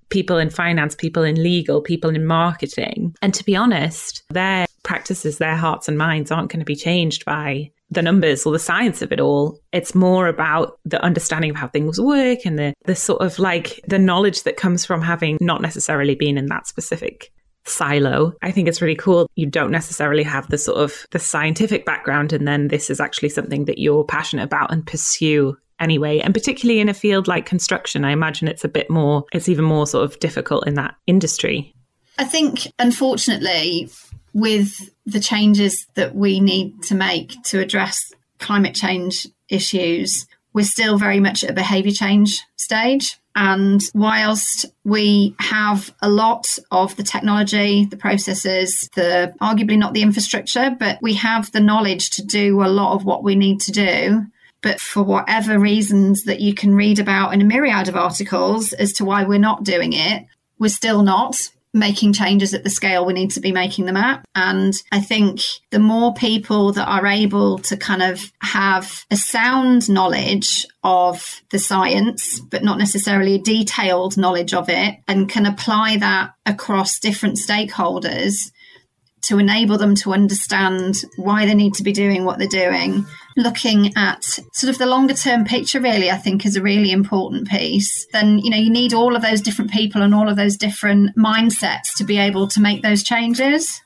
people 0.09 0.37
in 0.37 0.49
finance 0.49 0.95
people 0.95 1.23
in 1.23 1.41
legal 1.41 1.81
people 1.81 2.09
in 2.09 2.25
marketing. 2.25 3.15
And 3.21 3.33
to 3.33 3.43
be 3.43 3.55
honest 3.55 4.23
their 4.29 4.65
practices 4.83 5.37
their 5.37 5.55
hearts 5.55 5.87
and 5.87 5.97
minds 5.97 6.31
aren't 6.31 6.51
going 6.51 6.59
to 6.59 6.65
be 6.65 6.75
changed 6.75 7.25
by 7.25 7.71
the 7.91 8.01
numbers 8.01 8.45
or 8.45 8.51
the 8.51 8.59
science 8.59 9.01
of 9.01 9.11
it 9.11 9.19
all. 9.19 9.59
It's 9.71 9.93
more 9.93 10.27
about 10.27 10.79
the 10.85 11.01
understanding 11.03 11.51
of 11.51 11.55
how 11.55 11.67
things 11.67 11.99
work 11.99 12.39
and 12.45 12.57
the 12.57 12.73
the 12.85 12.95
sort 12.95 13.21
of 13.21 13.39
like 13.39 13.79
the 13.87 13.99
knowledge 13.99 14.43
that 14.43 14.57
comes 14.57 14.85
from 14.85 15.01
having 15.01 15.37
not 15.41 15.61
necessarily 15.61 16.15
been 16.15 16.37
in 16.37 16.47
that 16.47 16.67
specific 16.67 17.31
silo. 17.67 18.33
I 18.41 18.51
think 18.51 18.67
it's 18.67 18.81
really 18.81 18.95
cool. 18.95 19.29
You 19.35 19.47
don't 19.47 19.71
necessarily 19.71 20.23
have 20.23 20.49
the 20.49 20.57
sort 20.57 20.77
of 20.77 21.05
the 21.11 21.19
scientific 21.19 21.85
background 21.85 22.33
and 22.33 22.47
then 22.47 22.67
this 22.67 22.89
is 22.89 22.99
actually 22.99 23.29
something 23.29 23.65
that 23.65 23.79
you're 23.79 24.03
passionate 24.03 24.43
about 24.43 24.71
and 24.71 24.85
pursue 24.85 25.57
anyway. 25.79 26.19
And 26.19 26.33
particularly 26.33 26.79
in 26.79 26.89
a 26.89 26.93
field 26.93 27.27
like 27.27 27.45
construction, 27.45 28.05
I 28.05 28.11
imagine 28.11 28.47
it's 28.47 28.63
a 28.63 28.69
bit 28.69 28.89
more 28.89 29.25
it's 29.33 29.49
even 29.49 29.65
more 29.65 29.87
sort 29.87 30.05
of 30.05 30.19
difficult 30.19 30.67
in 30.67 30.75
that 30.75 30.95
industry. 31.07 31.73
I 32.17 32.23
think, 32.23 32.71
unfortunately, 32.79 33.89
with 34.33 34.89
the 35.05 35.19
changes 35.19 35.85
that 35.95 36.15
we 36.15 36.39
need 36.39 36.83
to 36.83 36.95
make 36.95 37.41
to 37.43 37.59
address 37.59 38.13
climate 38.39 38.75
change 38.75 39.27
issues, 39.49 40.25
we're 40.53 40.65
still 40.65 40.97
very 40.97 41.19
much 41.19 41.43
at 41.43 41.49
a 41.49 41.53
behaviour 41.53 41.91
change 41.91 42.41
stage. 42.55 43.19
And 43.35 43.81
whilst 43.93 44.65
we 44.85 45.35
have 45.39 45.93
a 46.01 46.09
lot 46.09 46.57
of 46.71 46.95
the 46.95 47.03
technology, 47.03 47.85
the 47.85 47.97
processes, 47.97 48.89
the 48.95 49.33
arguably 49.41 49.77
not 49.77 49.93
the 49.93 50.01
infrastructure, 50.01 50.73
but 50.79 50.99
we 51.01 51.15
have 51.15 51.51
the 51.51 51.59
knowledge 51.59 52.11
to 52.11 52.25
do 52.25 52.63
a 52.63 52.67
lot 52.67 52.93
of 52.93 53.03
what 53.03 53.23
we 53.23 53.35
need 53.35 53.59
to 53.61 53.71
do. 53.73 54.25
But 54.61 54.79
for 54.79 55.03
whatever 55.03 55.59
reasons 55.59 56.23
that 56.23 56.39
you 56.39 56.53
can 56.53 56.75
read 56.75 56.97
about 56.97 57.33
in 57.33 57.41
a 57.41 57.45
myriad 57.45 57.89
of 57.89 57.97
articles 57.97 58.71
as 58.71 58.93
to 58.93 59.05
why 59.05 59.25
we're 59.25 59.37
not 59.37 59.63
doing 59.63 59.91
it, 59.93 60.25
we're 60.57 60.69
still 60.69 61.03
not 61.03 61.35
making 61.75 62.13
changes 62.13 62.53
at 62.53 62.63
the 62.63 62.69
scale 62.69 63.05
we 63.05 63.13
need 63.13 63.31
to 63.31 63.41
be 63.41 63.51
making 63.51 63.85
them 63.85 63.97
at. 63.97 64.25
And 64.33 64.73
I 64.91 65.01
think 65.01 65.41
the 65.71 65.79
more 65.79 66.13
people 66.13 66.71
that 66.71 66.87
are 66.87 67.05
able 67.05 67.59
to 67.59 67.75
kind 67.77 68.01
of 68.01 68.31
have 68.41 69.05
a 69.11 69.17
sound 69.17 69.89
knowledge 69.89 70.65
of 70.83 71.41
the 71.51 71.59
science, 71.59 72.39
but 72.39 72.63
not 72.63 72.79
necessarily 72.79 73.35
a 73.35 73.39
detailed 73.39 74.17
knowledge 74.17 74.53
of 74.53 74.69
it, 74.69 74.95
and 75.07 75.29
can 75.29 75.45
apply 75.45 75.97
that 75.97 76.31
across 76.45 76.99
different 76.99 77.37
stakeholders 77.37 78.51
to 79.23 79.37
enable 79.37 79.77
them 79.77 79.95
to 79.95 80.13
understand 80.13 80.95
why 81.17 81.45
they 81.45 81.55
need 81.55 81.73
to 81.73 81.83
be 81.83 81.91
doing 81.91 82.23
what 82.23 82.39
they're 82.39 82.47
doing 82.47 83.05
looking 83.37 83.91
at 83.95 84.23
sort 84.53 84.69
of 84.69 84.77
the 84.77 84.85
longer 84.85 85.13
term 85.13 85.43
picture 85.43 85.79
really 85.79 86.09
i 86.09 86.17
think 86.17 86.45
is 86.45 86.55
a 86.55 86.61
really 86.61 86.91
important 86.91 87.47
piece 87.47 88.05
then 88.13 88.39
you 88.39 88.49
know 88.49 88.57
you 88.57 88.69
need 88.69 88.93
all 88.93 89.15
of 89.15 89.21
those 89.21 89.41
different 89.41 89.71
people 89.71 90.01
and 90.01 90.15
all 90.15 90.29
of 90.29 90.35
those 90.37 90.57
different 90.57 91.15
mindsets 91.17 91.93
to 91.97 92.03
be 92.03 92.17
able 92.17 92.47
to 92.47 92.61
make 92.61 92.81
those 92.81 93.03
changes 93.03 93.81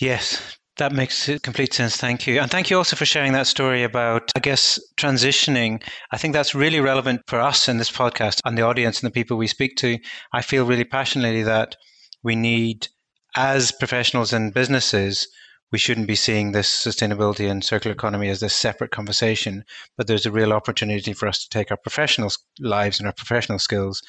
yes 0.00 0.56
that 0.76 0.92
makes 0.92 1.30
complete 1.42 1.72
sense. 1.72 1.96
Thank 1.96 2.26
you. 2.26 2.40
And 2.40 2.50
thank 2.50 2.68
you 2.68 2.76
also 2.76 2.96
for 2.96 3.04
sharing 3.04 3.32
that 3.34 3.46
story 3.46 3.84
about, 3.84 4.32
I 4.34 4.40
guess, 4.40 4.78
transitioning. 4.96 5.82
I 6.10 6.18
think 6.18 6.34
that's 6.34 6.54
really 6.54 6.80
relevant 6.80 7.22
for 7.28 7.38
us 7.40 7.68
in 7.68 7.78
this 7.78 7.92
podcast 7.92 8.40
and 8.44 8.58
the 8.58 8.62
audience 8.62 9.00
and 9.00 9.08
the 9.08 9.14
people 9.14 9.36
we 9.36 9.46
speak 9.46 9.76
to. 9.76 9.98
I 10.32 10.42
feel 10.42 10.66
really 10.66 10.84
passionately 10.84 11.44
that 11.44 11.76
we 12.24 12.34
need, 12.34 12.88
as 13.36 13.70
professionals 13.70 14.32
and 14.32 14.52
businesses, 14.52 15.28
we 15.74 15.78
shouldn't 15.78 16.06
be 16.06 16.14
seeing 16.14 16.52
this 16.52 16.70
sustainability 16.70 17.50
and 17.50 17.64
circular 17.64 17.92
economy 17.92 18.28
as 18.28 18.38
this 18.38 18.54
separate 18.54 18.92
conversation, 18.92 19.64
but 19.96 20.06
there's 20.06 20.24
a 20.24 20.30
real 20.30 20.52
opportunity 20.52 21.12
for 21.12 21.26
us 21.26 21.42
to 21.42 21.48
take 21.48 21.72
our 21.72 21.76
professional 21.76 22.30
lives 22.60 23.00
and 23.00 23.08
our 23.08 23.12
professional 23.12 23.58
skills 23.58 24.00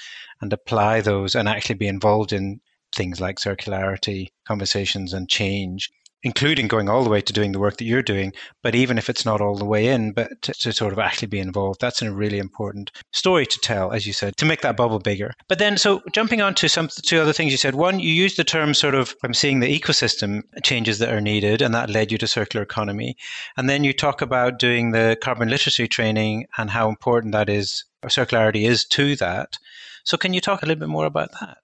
and 0.41 0.53
apply 0.53 1.01
those 1.01 1.33
and 1.33 1.49
actually 1.49 1.73
be 1.73 1.87
involved 1.87 2.31
in 2.31 2.61
things 2.95 3.19
like 3.19 3.39
circularity 3.39 4.27
conversations 4.47 5.11
and 5.11 5.27
change 5.27 5.89
including 6.25 6.67
going 6.67 6.89
all 6.89 7.03
the 7.03 7.09
way 7.09 7.21
to 7.21 7.31
doing 7.31 7.51
the 7.51 7.59
work 7.59 7.77
that 7.77 7.85
you're 7.85 8.01
doing. 8.01 8.33
But 8.63 8.73
even 8.73 8.97
if 8.97 9.09
it's 9.11 9.25
not 9.25 9.41
all 9.41 9.55
the 9.55 9.63
way 9.63 9.87
in, 9.87 10.11
but 10.11 10.41
to, 10.41 10.53
to, 10.53 10.73
sort 10.73 10.91
of 10.91 10.97
actually 10.97 11.27
be 11.27 11.39
involved, 11.39 11.79
that's 11.79 12.01
a 12.01 12.11
really 12.11 12.39
important 12.39 12.91
story 13.13 13.45
to 13.45 13.59
tell, 13.59 13.91
as 13.91 14.07
you 14.07 14.11
said, 14.11 14.35
to 14.37 14.45
make 14.45 14.61
that 14.61 14.75
bubble 14.75 14.97
bigger. 14.97 15.35
But 15.47 15.59
then, 15.59 15.77
so 15.77 16.01
jumping 16.11 16.41
on 16.41 16.55
to 16.55 16.67
some 16.67 16.89
two 17.03 17.19
other 17.19 17.31
things 17.31 17.51
you 17.51 17.59
said. 17.59 17.75
One, 17.75 17.99
you 17.99 18.09
used 18.09 18.37
the 18.37 18.43
term 18.43 18.73
sort 18.73 18.95
of, 18.95 19.15
I'm 19.23 19.35
seeing 19.35 19.59
the 19.59 19.79
ecosystem 19.79 20.41
changes 20.63 20.97
that 20.97 21.13
are 21.13 21.21
needed, 21.21 21.61
and 21.61 21.75
that 21.75 21.91
led 21.91 22.11
you 22.11 22.17
to 22.17 22.27
circular 22.27 22.63
economy. 22.63 23.15
And 23.55 23.69
then 23.69 23.83
you 23.83 23.93
talk 23.93 24.23
about 24.23 24.57
doing 24.57 24.91
the 24.91 25.17
carbon 25.21 25.49
literacy 25.49 25.87
training 25.87 26.47
and 26.57 26.71
how 26.71 26.89
important 26.89 27.33
that 27.33 27.49
is, 27.49 27.85
or 28.01 28.09
circularity 28.09 28.67
is 28.67 28.83
to 28.85 29.15
that. 29.17 29.59
So, 30.03 30.17
can 30.17 30.33
you 30.33 30.41
talk 30.41 30.63
a 30.63 30.65
little 30.65 30.79
bit 30.79 30.89
more 30.89 31.05
about 31.05 31.31
that? 31.39 31.57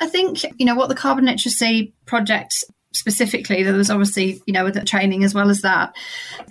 I 0.00 0.06
think, 0.06 0.44
you 0.58 0.64
know, 0.64 0.74
what 0.74 0.88
the 0.88 0.94
Carbon 0.94 1.26
Literacy 1.26 1.92
Project 2.06 2.64
specifically 2.92 3.62
there 3.62 3.74
was 3.74 3.90
obviously 3.90 4.42
you 4.46 4.52
know 4.52 4.70
the 4.70 4.84
training 4.84 5.22
as 5.22 5.34
well 5.34 5.50
as 5.50 5.60
that 5.60 5.94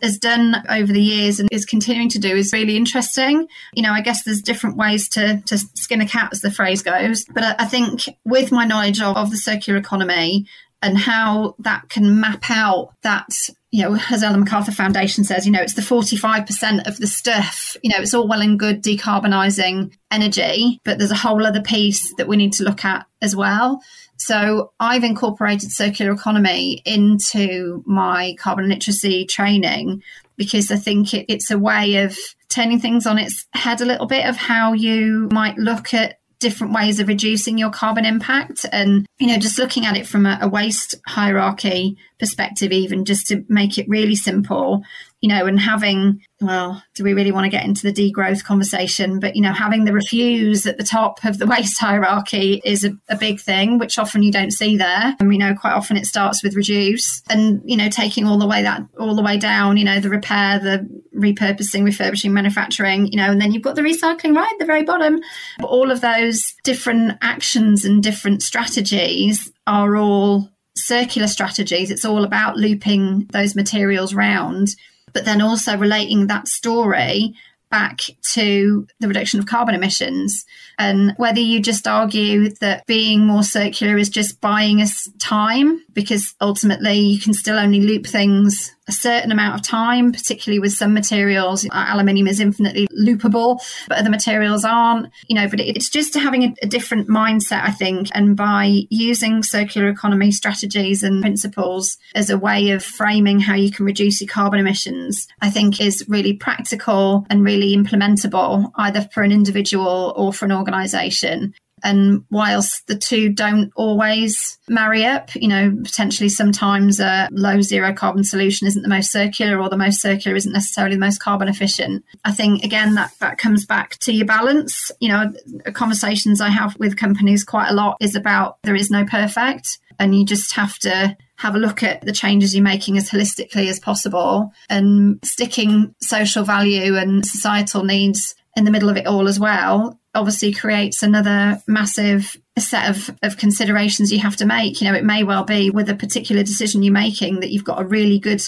has 0.02 0.20
done 0.20 0.56
over 0.70 0.94
the 0.94 1.02
years 1.02 1.40
and 1.40 1.50
is 1.52 1.66
continuing 1.66 2.10
to 2.10 2.20
do 2.20 2.36
is 2.36 2.54
really 2.54 2.78
interesting 2.78 3.48
you 3.74 3.82
know 3.82 3.92
i 3.92 4.02
guess 4.02 4.24
there's 4.24 4.42
different 4.42 4.78
ways 4.78 5.10
to 5.10 5.42
to 5.48 5.58
skin 5.58 6.02
a 6.02 6.08
cat 6.08 6.30
as 6.32 6.42
the 6.42 6.52
phrase 6.52 6.84
goes 6.84 7.26
but 7.34 7.44
i, 7.44 7.56
I 7.60 7.66
think 7.66 8.08
with 8.24 8.52
my 8.52 8.66
knowledge 8.66 9.02
of, 9.02 9.18
of 9.18 9.32
the 9.32 9.38
circular 9.38 9.80
economy 9.80 10.46
and 10.84 10.98
how 10.98 11.56
that 11.60 11.90
can 11.90 12.20
map 12.20 12.52
out 12.52 12.94
that 13.02 13.28
you 13.72 13.84
know, 13.84 14.00
as 14.10 14.24
Ellen 14.24 14.40
MacArthur 14.40 14.72
Foundation 14.72 15.24
says, 15.24 15.46
you 15.46 15.52
know, 15.52 15.62
it's 15.62 15.74
the 15.74 15.82
45% 15.82 16.88
of 16.88 16.98
the 16.98 17.08
stuff, 17.08 17.76
you 17.84 17.92
know, 17.92 18.02
it's 18.02 18.14
all 18.14 18.28
well 18.28 18.42
and 18.42 18.58
good 18.58 18.82
decarbonising 18.82 19.94
energy, 20.10 20.80
but 20.86 20.98
there's 20.98 21.12
a 21.12 21.16
whole 21.16 21.46
other 21.46 21.62
piece 21.62 22.14
that 22.16 22.28
we 22.28 22.38
need 22.38 22.54
to 22.54 22.64
look 22.64 22.86
at 22.86 23.06
as 23.22 23.36
well. 23.36 23.82
So 24.18 24.72
I've 24.80 25.04
incorporated 25.04 25.72
circular 25.72 26.12
economy 26.12 26.82
into 26.86 27.84
my 27.86 28.36
carbon 28.40 28.68
literacy 28.68 29.26
training 29.26 30.04
because 30.36 30.72
I 30.72 30.76
think 30.76 31.14
it, 31.14 31.26
it's 31.30 31.52
a 31.52 31.60
way 31.60 31.98
of 31.98 32.18
turning 32.50 32.80
things 32.80 33.06
on 33.06 33.18
its 33.18 33.46
head 33.54 33.82
a 33.82 33.86
little 33.86 34.08
bit 34.08 34.26
of 34.26 34.36
how 34.36 34.74
you 34.74 35.30
might 35.32 35.58
look 35.58 35.94
at 35.94 36.20
different 36.40 36.74
ways 36.74 37.00
of 37.00 37.08
reducing 37.08 37.58
your 37.58 37.72
carbon 37.72 38.06
impact. 38.06 38.66
And 38.72 39.06
you 39.20 39.28
know 39.28 39.38
just 39.38 39.60
looking 39.60 39.86
at 39.86 39.98
it 39.98 40.08
from 40.08 40.26
a, 40.26 40.38
a 40.42 40.48
waste 40.48 40.96
hierarchy 41.08 41.98
perspective 42.20 42.72
even 42.72 43.06
just 43.06 43.28
to 43.28 43.44
make 43.48 43.78
it 43.78 43.88
really 43.88 44.16
simple 44.16 44.84
you 45.22 45.30
know, 45.30 45.48
and 45.48 45.60
having, 45.60 46.22
well, 46.42 46.84
do 46.94 47.04
we 47.04 47.14
really 47.14 47.32
want 47.32 47.46
to 47.46 47.50
get 47.50 47.66
into 47.66 47.90
the 47.90 47.92
degrowth 47.92 48.44
conversation? 48.44 49.20
But, 49.20 49.36
you 49.36 49.42
know, 49.42 49.52
having 49.52 49.86
the 49.86 49.94
refuse 49.94 50.68
at 50.68 50.78
the 50.78 50.84
top 50.84 51.26
of 51.26 51.40
the 51.40 51.48
waste 51.48 51.80
hierarchy 51.80 52.62
is 52.64 52.84
a, 52.84 52.92
a 53.10 53.18
big 53.18 53.40
thing, 53.40 53.80
which 53.80 53.98
often 53.98 54.22
you 54.22 54.32
don't 54.32 54.52
see 54.52 54.78
there. 54.78 55.16
And, 55.20 55.28
we 55.28 55.40
know, 55.40 55.56
quite 55.56 55.74
often 55.74 55.98
it 55.98 56.06
starts 56.06 56.44
with 56.44 56.56
reduce 56.56 57.24
and, 57.30 57.62
you 57.66 57.76
know, 57.76 57.90
taking 57.90 58.28
all 58.28 58.38
the 58.38 58.48
way 58.48 58.62
that, 58.62 58.84
all 59.00 59.16
the 59.16 59.24
way 59.24 59.38
down, 59.38 59.78
you 59.78 59.86
know, 59.86 60.00
the 60.00 60.10
repair, 60.10 60.60
the 60.60 60.88
repurposing, 61.16 61.84
refurbishing, 61.84 62.32
manufacturing, 62.32 63.08
you 63.08 63.18
know, 63.18 63.32
and 63.32 63.42
then 63.42 63.52
you've 63.52 63.64
got 63.64 63.76
the 63.76 63.82
recycling 63.82 64.36
right 64.36 64.52
at 64.52 64.60
the 64.60 64.66
very 64.66 64.84
bottom. 64.84 65.20
But 65.58 65.68
all 65.68 65.90
of 65.90 66.02
those 66.02 66.54
different 66.64 67.18
actions 67.24 67.86
and 67.86 68.04
different 68.04 68.44
strategies 68.44 69.52
are 69.66 69.98
all 69.98 70.52
circular 70.78 71.28
strategies. 71.28 71.92
It's 71.92 72.06
all 72.06 72.24
about 72.24 72.58
looping 72.58 73.28
those 73.32 73.56
materials 73.56 74.14
round 74.14 74.76
but 75.18 75.26
then 75.26 75.42
also 75.42 75.76
relating 75.76 76.28
that 76.28 76.48
story 76.48 77.34
back 77.72 78.02
to 78.22 78.88
the 79.00 79.08
reduction 79.08 79.40
of 79.40 79.48
carbon 79.48 79.76
emissions. 79.76 80.46
And 80.78 81.14
whether 81.18 81.40
you 81.40 81.60
just 81.60 81.88
argue 81.88 82.52
that 82.62 82.86
being 82.86 83.26
more 83.26 83.44
circular 83.44 83.98
is 83.98 84.10
just 84.10 84.40
buying 84.40 84.82
us 84.82 85.10
time, 85.20 85.84
because 85.92 86.36
ultimately 86.40 87.00
you 87.00 87.20
can 87.20 87.34
still 87.34 87.58
only 87.58 87.82
loop 87.82 88.06
things 88.06 88.76
a 88.88 88.92
certain 88.92 89.32
amount 89.32 89.56
of 89.56 89.62
time, 89.66 90.12
particularly 90.12 90.60
with 90.60 90.74
some 90.74 90.94
materials. 90.94 91.66
Uh, 91.66 91.86
aluminium 91.90 92.28
is 92.28 92.40
infinitely 92.40 92.88
loopable, 92.88 93.60
but 93.88 93.98
other 93.98 94.10
materials 94.10 94.64
aren't, 94.64 95.10
you 95.28 95.36
know, 95.36 95.48
but 95.48 95.60
it's 95.60 95.90
just 95.90 96.14
having 96.16 96.44
a, 96.44 96.54
a 96.62 96.68
different 96.68 97.08
mindset, 97.10 97.64
I 97.64 97.72
think. 97.72 98.10
And 98.14 98.36
by 98.36 98.84
using 98.90 99.44
circular 99.44 99.90
economy 99.90 100.32
strategies 100.32 101.04
and 101.04 101.22
principles 101.22 101.98
as 102.16 102.30
a 102.30 102.38
way 102.38 102.72
of 102.72 102.84
framing 102.84 103.40
how 103.40 103.56
you 103.56 103.72
can 103.72 103.86
reduce 103.86 104.22
your 104.22 104.30
carbon 104.30 104.60
emissions, 104.60 105.28
I 105.42 105.50
think 105.50 105.82
is 105.82 106.06
really 106.08 106.34
practical 106.34 107.26
and 107.30 107.44
really 107.44 107.76
implementable, 107.76 108.72
either 108.76 109.08
for 109.14 109.24
an 109.24 109.32
individual 109.32 110.14
or 110.16 110.34
for 110.34 110.46
an 110.46 110.52
organization. 110.52 111.54
And 111.88 112.26
whilst 112.30 112.86
the 112.88 112.98
two 112.98 113.32
don't 113.32 113.72
always 113.78 114.58
marry 114.68 115.06
up, 115.06 115.34
you 115.36 115.48
know, 115.48 115.74
potentially 115.86 116.28
sometimes 116.28 117.00
a 117.00 117.30
low 117.32 117.62
zero 117.62 117.94
carbon 117.94 118.26
solution 118.26 118.68
isn't 118.68 118.82
the 118.82 118.90
most 118.90 119.10
circular 119.10 119.58
or 119.58 119.70
the 119.70 119.78
most 119.78 120.02
circular 120.02 120.36
isn't 120.36 120.52
necessarily 120.52 120.96
the 120.96 121.00
most 121.00 121.22
carbon 121.22 121.48
efficient. 121.48 122.04
I 122.26 122.34
think, 122.34 122.66
again, 122.66 122.96
that, 122.96 123.14
that 123.20 123.38
comes 123.38 123.66
back 123.66 124.00
to 124.00 124.12
your 124.12 124.26
balance. 124.26 124.92
You 125.00 125.08
know, 125.08 125.34
conversations 125.72 126.42
I 126.42 126.50
have 126.50 126.78
with 126.78 126.98
companies 126.98 127.46
quite 127.46 127.70
a 127.70 127.74
lot 127.74 127.96
is 128.02 128.18
about 128.18 128.58
there 128.64 128.76
is 128.76 128.92
no 128.92 129.06
perfect 129.06 129.80
and 129.98 130.14
you 130.14 130.26
just 130.26 130.52
have 130.52 130.78
to 130.80 131.16
have 131.38 131.56
a 131.56 131.60
look 131.60 131.84
at 131.84 132.02
the 132.02 132.12
changes 132.12 132.54
you're 132.54 132.64
making 132.64 132.98
as 132.98 133.10
holistically 133.10 133.70
as 133.70 133.80
possible 133.80 134.52
and 134.70 135.20
sticking 135.24 135.96
social 136.02 136.44
value 136.44 136.98
and 136.98 137.26
societal 137.26 137.84
needs 137.84 138.36
in 138.58 138.66
the 138.66 138.72
middle 138.72 138.90
of 138.90 138.98
it 138.98 139.06
all 139.06 139.28
as 139.28 139.40
well 139.40 139.98
obviously 140.16 140.52
creates 140.52 141.04
another 141.04 141.62
massive 141.68 142.36
set 142.58 142.90
of, 142.90 143.16
of 143.22 143.38
considerations 143.38 144.12
you 144.12 144.20
have 144.20 144.36
to 144.36 144.48
make. 144.48 144.82
You 144.82 144.90
know, 144.90 144.98
it 144.98 145.04
may 145.04 145.24
well 145.24 145.44
be 145.44 145.70
with 145.70 145.90
a 145.90 145.96
particular 145.96 146.42
decision 146.42 146.82
you're 146.82 146.92
making 146.92 147.40
that 147.40 147.52
you've 147.52 147.64
got 147.64 147.80
a 147.80 147.86
really 147.86 148.18
good 148.18 148.42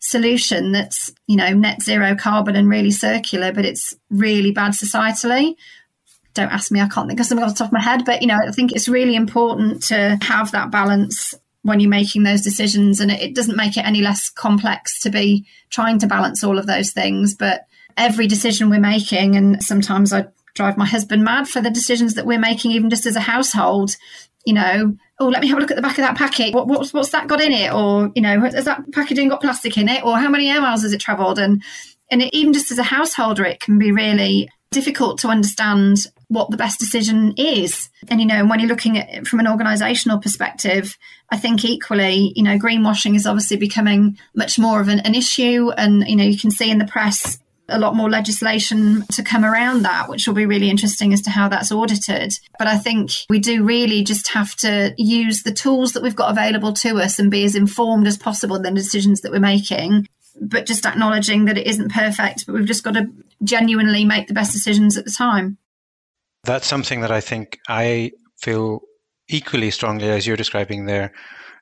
solution 0.00 0.72
that's, 0.72 1.12
you 1.28 1.36
know, 1.36 1.50
net 1.50 1.80
zero 1.80 2.16
carbon 2.16 2.56
and 2.56 2.68
really 2.68 2.90
circular, 2.90 3.52
but 3.52 3.64
it's 3.64 3.94
really 4.10 4.50
bad 4.50 4.72
societally. 4.72 5.54
Don't 6.34 6.52
ask 6.52 6.72
me, 6.72 6.80
I 6.80 6.88
can't 6.88 7.06
think 7.06 7.20
of 7.20 7.26
something 7.26 7.44
off 7.44 7.52
the 7.52 7.58
top 7.58 7.68
of 7.68 7.72
my 7.72 7.82
head, 7.82 8.04
but, 8.04 8.20
you 8.20 8.26
know, 8.26 8.38
I 8.44 8.50
think 8.50 8.72
it's 8.72 8.88
really 8.88 9.14
important 9.14 9.84
to 9.84 10.18
have 10.22 10.50
that 10.50 10.72
balance 10.72 11.34
when 11.62 11.78
you're 11.78 11.88
making 11.88 12.24
those 12.24 12.42
decisions. 12.42 12.98
And 12.98 13.12
it, 13.12 13.20
it 13.20 13.34
doesn't 13.36 13.56
make 13.56 13.76
it 13.76 13.86
any 13.86 14.02
less 14.02 14.28
complex 14.28 14.98
to 15.02 15.10
be 15.10 15.46
trying 15.70 16.00
to 16.00 16.08
balance 16.08 16.42
all 16.42 16.58
of 16.58 16.66
those 16.66 16.92
things. 16.92 17.36
But 17.36 17.66
every 17.96 18.26
decision 18.26 18.70
we're 18.70 18.80
making, 18.80 19.36
and 19.36 19.62
sometimes 19.62 20.12
I 20.12 20.26
drive 20.54 20.76
my 20.76 20.86
husband 20.86 21.24
mad 21.24 21.48
for 21.48 21.60
the 21.60 21.70
decisions 21.70 22.14
that 22.14 22.26
we're 22.26 22.38
making, 22.38 22.72
even 22.72 22.90
just 22.90 23.06
as 23.06 23.16
a 23.16 23.20
household. 23.20 23.96
You 24.44 24.54
know, 24.54 24.96
oh, 25.20 25.28
let 25.28 25.40
me 25.40 25.48
have 25.48 25.58
a 25.58 25.60
look 25.60 25.70
at 25.70 25.76
the 25.76 25.82
back 25.82 25.98
of 25.98 26.04
that 26.04 26.16
packet. 26.16 26.52
What, 26.52 26.66
what's, 26.66 26.92
what's 26.92 27.10
that 27.10 27.28
got 27.28 27.40
in 27.40 27.52
it? 27.52 27.72
Or, 27.72 28.10
you 28.16 28.22
know, 28.22 28.40
has 28.40 28.64
that 28.64 28.90
packaging 28.92 29.28
got 29.28 29.40
plastic 29.40 29.78
in 29.78 29.88
it? 29.88 30.04
Or 30.04 30.18
how 30.18 30.28
many 30.28 30.50
air 30.50 30.60
miles 30.60 30.82
has 30.82 30.92
it 30.92 31.00
travelled? 31.00 31.38
And, 31.38 31.62
and 32.10 32.22
it, 32.22 32.34
even 32.34 32.52
just 32.52 32.72
as 32.72 32.78
a 32.78 32.82
householder, 32.82 33.44
it 33.44 33.60
can 33.60 33.78
be 33.78 33.92
really 33.92 34.50
difficult 34.72 35.20
to 35.20 35.28
understand 35.28 36.06
what 36.26 36.50
the 36.50 36.56
best 36.56 36.80
decision 36.80 37.34
is. 37.36 37.88
And, 38.08 38.20
you 38.20 38.26
know, 38.26 38.44
when 38.46 38.58
you're 38.58 38.68
looking 38.68 38.98
at 38.98 39.10
it 39.10 39.28
from 39.28 39.38
an 39.38 39.46
organisational 39.46 40.20
perspective, 40.20 40.96
I 41.30 41.36
think 41.36 41.64
equally, 41.64 42.32
you 42.34 42.42
know, 42.42 42.58
greenwashing 42.58 43.14
is 43.14 43.26
obviously 43.26 43.58
becoming 43.58 44.18
much 44.34 44.58
more 44.58 44.80
of 44.80 44.88
an, 44.88 45.00
an 45.00 45.14
issue. 45.14 45.70
And, 45.76 46.08
you 46.08 46.16
know, 46.16 46.24
you 46.24 46.38
can 46.38 46.50
see 46.50 46.70
in 46.70 46.78
the 46.78 46.86
press 46.86 47.38
a 47.72 47.78
lot 47.78 47.96
more 47.96 48.10
legislation 48.10 49.02
to 49.12 49.22
come 49.22 49.44
around 49.44 49.82
that, 49.82 50.08
which 50.08 50.26
will 50.26 50.34
be 50.34 50.46
really 50.46 50.70
interesting 50.70 51.12
as 51.12 51.22
to 51.22 51.30
how 51.30 51.48
that's 51.48 51.72
audited. 51.72 52.34
But 52.58 52.68
I 52.68 52.78
think 52.78 53.10
we 53.28 53.38
do 53.38 53.64
really 53.64 54.04
just 54.04 54.28
have 54.28 54.54
to 54.56 54.94
use 54.96 55.42
the 55.42 55.52
tools 55.52 55.92
that 55.92 56.02
we've 56.02 56.16
got 56.16 56.30
available 56.30 56.72
to 56.74 56.98
us 56.98 57.18
and 57.18 57.30
be 57.30 57.44
as 57.44 57.54
informed 57.54 58.06
as 58.06 58.18
possible 58.18 58.56
in 58.56 58.62
the 58.62 58.70
decisions 58.70 59.20
that 59.22 59.32
we're 59.32 59.40
making. 59.40 60.06
But 60.40 60.66
just 60.66 60.86
acknowledging 60.86 61.44
that 61.46 61.58
it 61.58 61.66
isn't 61.66 61.92
perfect, 61.92 62.46
but 62.46 62.54
we've 62.54 62.66
just 62.66 62.84
got 62.84 62.94
to 62.94 63.06
genuinely 63.42 64.04
make 64.04 64.28
the 64.28 64.34
best 64.34 64.52
decisions 64.52 64.96
at 64.96 65.04
the 65.04 65.10
time. 65.10 65.58
That's 66.44 66.66
something 66.66 67.02
that 67.02 67.10
I 67.10 67.20
think 67.20 67.58
I 67.68 68.12
feel 68.40 68.80
equally 69.28 69.70
strongly 69.70 70.08
as 70.08 70.26
you're 70.26 70.36
describing 70.36 70.86
there 70.86 71.12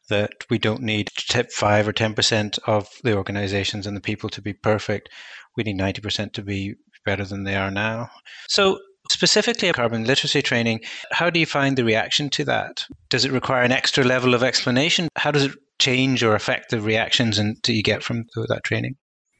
that 0.09 0.45
we 0.51 0.59
don't 0.59 0.83
need 0.83 1.09
5 1.11 1.89
or 1.89 1.93
10% 1.93 2.59
of 2.67 2.89
the 3.03 3.17
organizations 3.17 3.87
and 3.87 3.97
the 3.97 4.01
people 4.01 4.29
to 4.31 4.43
be 4.43 4.53
perfect 4.53 5.09
we 5.57 5.65
need 5.65 5.79
90% 5.79 6.33
to 6.35 6.43
be 6.43 6.75
better 7.05 7.25
than 7.25 7.45
they 7.45 7.57
are 7.57 7.71
now. 7.71 8.11
So, 8.49 8.79
specifically 9.11 9.69
a 9.69 9.73
carbon 9.73 10.05
literacy 10.05 10.43
training, 10.43 10.81
how 11.11 11.31
do 11.31 11.41
you 11.41 11.47
find 11.47 11.77
the 11.77 11.85
reaction 11.85 12.31
to 12.31 12.45
that? 12.45 12.85
Does 13.09 13.25
it 13.25 13.33
require 13.33 13.63
an 13.63 13.73
extra 13.73 14.05
level 14.05 14.35
of 14.35 14.43
explanation? 14.43 15.09
How 15.17 15.31
does 15.31 15.45
it 15.45 15.53
change 15.79 16.23
or 16.23 16.35
affect 16.35 16.71
the 16.71 16.81
reactions 16.81 17.39
and 17.39 17.61
do 17.63 17.73
you 17.73 17.83
get 17.83 18.03
from 18.03 18.25
that 18.49 18.65
training? 18.65 18.97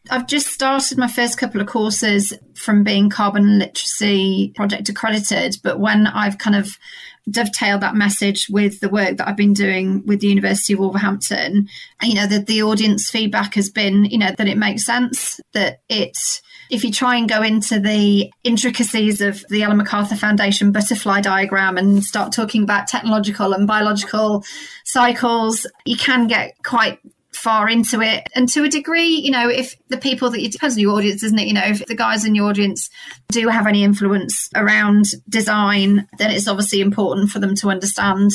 I've 0.09 0.27
just 0.27 0.47
started 0.47 0.97
my 0.97 1.09
first 1.09 1.37
couple 1.37 1.61
of 1.61 1.67
courses 1.67 2.33
from 2.55 2.85
being 2.85 3.11
carbon 3.11 3.59
literacy 3.59 4.53
project 4.57 4.89
accredited, 4.89 5.57
but 5.63 5.79
when 5.79 6.07
I've 6.07 6.39
kind 6.39 6.57
of 6.57 6.79
dovetailed 7.29 7.83
that 7.83 7.95
message 7.95 8.49
with 8.51 8.81
the 8.81 8.89
work 8.89 9.19
that 9.19 9.29
I've 9.29 9.37
been 9.37 9.53
doing 9.53 10.05
with 10.07 10.21
the 10.21 10.29
University 10.29 10.73
of 10.73 10.79
Wolverhampton, 10.79 11.69
you 12.03 12.15
know, 12.15 12.27
that 12.27 12.47
the 12.47 12.63
audience 12.63 13.11
feedback 13.11 13.55
has 13.55 13.71
been, 13.71 14.07
you 14.07 14.19
know, 14.19 14.33
that 14.37 14.49
it 14.49 14.57
makes 14.57 14.87
sense, 14.87 15.39
that 15.53 15.81
it 15.89 16.41
if 16.71 16.85
you 16.85 16.93
try 16.93 17.17
and 17.17 17.29
go 17.29 17.43
into 17.43 17.81
the 17.81 18.31
intricacies 18.45 19.21
of 19.21 19.45
the 19.49 19.65
Ellen 19.65 19.77
MacArthur 19.77 20.15
Foundation 20.15 20.71
butterfly 20.71 21.21
diagram 21.21 21.77
and 21.77 22.03
start 22.05 22.33
talking 22.33 22.63
about 22.63 22.87
technological 22.87 23.53
and 23.53 23.67
biological 23.67 24.45
cycles, 24.85 25.67
you 25.85 25.97
can 25.97 26.29
get 26.29 26.55
quite 26.65 27.01
far 27.41 27.69
into 27.69 28.01
it. 28.03 28.27
And 28.35 28.49
to 28.51 28.65
a 28.65 28.69
degree, 28.69 29.09
you 29.09 29.31
know, 29.31 29.49
if 29.49 29.75
the 29.89 29.97
people 29.97 30.31
that 30.31 30.41
you 30.41 30.51
depends 30.51 30.77
on 30.77 30.81
your 30.81 30.97
audience, 30.97 31.23
isn't 31.23 31.39
it? 31.39 31.49
You 31.49 31.55
know, 31.55 31.65
if 31.65 31.85
the 31.87 31.95
guys 31.95 32.25
in 32.25 32.35
your 32.35 32.49
audience 32.49 32.91
do 33.29 33.49
have 33.49 33.67
any 33.67 33.83
influence 33.83 34.51
around 34.55 35.07
design, 35.29 36.07
then 36.19 36.31
it's 36.31 36.49
obviously 36.49 36.81
important 36.81 37.31
for 37.31 37.39
them 37.39 37.55
to 37.57 37.69
understand 37.69 38.33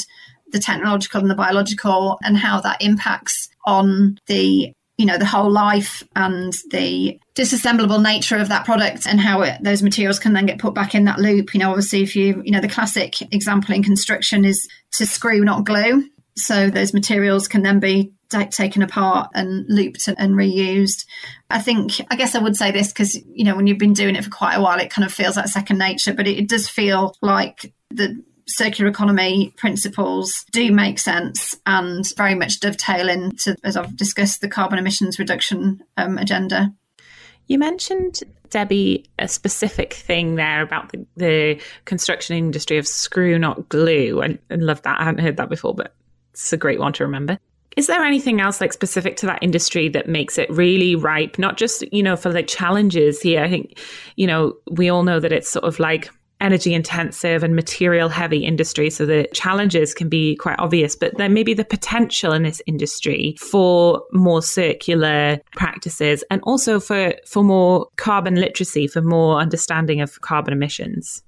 the 0.52 0.60
technological 0.60 1.22
and 1.22 1.30
the 1.30 1.36
biological 1.36 2.18
and 2.24 2.38
how 2.38 2.62
that 2.62 2.82
impacts 2.82 3.50
on 3.66 4.18
the 4.28 4.72
you 4.98 5.06
know 5.06 5.18
the 5.18 5.26
whole 5.26 5.52
life 5.52 6.04
and 6.16 6.54
the 6.72 7.20
disassemblable 7.36 8.02
nature 8.02 8.38
of 8.38 8.48
that 8.48 8.64
product 8.64 9.06
and 9.06 9.20
how 9.20 9.42
it, 9.42 9.62
those 9.62 9.84
materials 9.84 10.20
can 10.20 10.32
then 10.32 10.46
get 10.46 10.60
put 10.60 10.74
back 10.74 10.96
in 10.96 11.04
that 11.04 11.20
loop 11.20 11.54
you 11.54 11.60
know 11.60 11.72
obviously 11.72 12.02
if 12.02 12.16
you 12.16 12.42
you 12.46 12.52
know 12.52 12.62
the 12.62 12.68
classic 12.70 13.22
example 13.34 13.76
in 13.76 13.84
construction 13.84 14.46
is 14.46 14.70
to 14.92 15.06
screw 15.06 15.44
not 15.44 15.66
glue 15.66 16.10
so 16.38 16.70
those 16.70 16.94
materials 16.94 17.48
can 17.50 17.62
then 17.62 17.80
be 17.80 18.10
taken 18.44 18.82
apart 18.82 19.30
and 19.34 19.66
looped 19.68 20.08
and, 20.08 20.20
and 20.20 20.36
reused. 20.36 21.06
I 21.50 21.60
think, 21.60 21.94
I 22.12 22.16
guess 22.16 22.36
I 22.36 22.40
would 22.40 22.56
say 22.56 22.72
this 22.72 22.90
because, 22.90 23.16
you 23.16 23.44
know, 23.44 23.56
when 23.56 23.68
you've 23.68 23.78
been 23.78 23.94
doing 23.94 24.16
it 24.16 24.24
for 24.24 24.30
quite 24.30 24.56
a 24.56 24.62
while, 24.62 24.80
it 24.80 24.90
kind 24.90 25.06
of 25.06 25.14
feels 25.14 25.38
like 25.38 25.48
second 25.48 25.78
nature, 25.78 26.14
but 26.14 26.28
it, 26.28 26.38
it 26.38 26.50
does 26.50 26.68
feel 26.68 27.16
like 27.22 27.74
the 27.90 28.22
circular 28.48 28.90
economy 28.90 29.54
principles 29.58 30.46
do 30.52 30.72
make 30.72 31.00
sense 31.00 31.56
and 31.66 32.14
very 32.16 32.36
much 32.36 32.60
dovetail 32.60 33.10
into, 33.10 33.56
as 33.64 33.76
I've 33.76 33.96
discussed, 33.96 34.42
the 34.42 34.48
carbon 34.48 34.78
emissions 34.78 35.18
reduction 35.18 35.84
um, 35.98 36.18
agenda. 36.18 36.74
You 37.48 37.60
mentioned, 37.60 38.22
Debbie, 38.50 39.06
a 39.20 39.28
specific 39.28 39.94
thing 39.94 40.36
there 40.36 40.62
about 40.62 40.92
the, 40.92 41.06
the 41.18 41.62
construction 41.86 42.36
industry 42.36 42.78
of 42.78 42.88
screw, 42.88 43.38
not 43.38 43.70
glue. 43.70 44.22
I, 44.24 44.38
I 44.50 44.56
love 44.56 44.82
that. 44.84 45.00
I 45.00 45.04
hadn't 45.04 45.24
heard 45.24 45.38
that 45.38 45.50
before, 45.50 45.76
but 45.76 45.94
it's 46.34 46.54
a 46.54 46.58
great 46.58 46.80
one 46.80 46.94
to 46.94 47.04
remember. 47.04 47.40
Is 47.76 47.88
there 47.88 48.04
anything 48.04 48.40
else 48.40 48.62
like 48.62 48.72
specific 48.72 49.18
to 49.18 49.26
that 49.26 49.44
industry 49.44 49.90
that 49.90 50.08
makes 50.08 50.38
it 50.38 50.50
really 50.50 50.96
ripe? 50.96 51.38
Not 51.38 51.58
just, 51.58 51.84
you 51.94 52.02
know, 52.02 52.16
for 52.16 52.32
the 52.32 52.44
challenges 52.44 53.22
here. 53.22 53.44
I 53.44 53.50
think, 53.50 53.80
you 54.16 54.28
know, 54.28 54.54
we 54.72 54.90
all 54.90 55.04
know 55.04 55.20
that 55.20 55.34
it's 55.34 55.50
sort 55.50 55.66
of 55.66 55.80
like 55.80 56.10
energy 56.42 56.74
intensive 56.74 57.44
and 57.44 57.56
material 57.56 58.10
heavy 58.10 58.46
industry. 58.46 58.90
So 58.90 59.06
the 59.06 59.28
challenges 59.34 59.94
can 59.94 60.10
be 60.10 60.36
quite 60.36 60.60
obvious, 60.60 60.96
but 60.96 61.18
there 61.18 61.30
may 61.30 61.44
be 61.44 61.54
the 61.54 61.66
potential 61.66 62.34
in 62.34 62.44
this 62.44 62.62
industry 62.66 63.36
for 63.40 64.04
more 64.12 64.42
circular 64.42 65.40
practices 65.54 66.24
and 66.30 66.42
also 66.44 66.80
for, 66.80 67.14
for 67.26 67.44
more 67.44 67.88
carbon 67.96 68.36
literacy, 68.36 68.88
for 68.88 69.02
more 69.02 69.40
understanding 69.40 70.02
of 70.02 70.22
carbon 70.22 70.54
emissions 70.54 71.24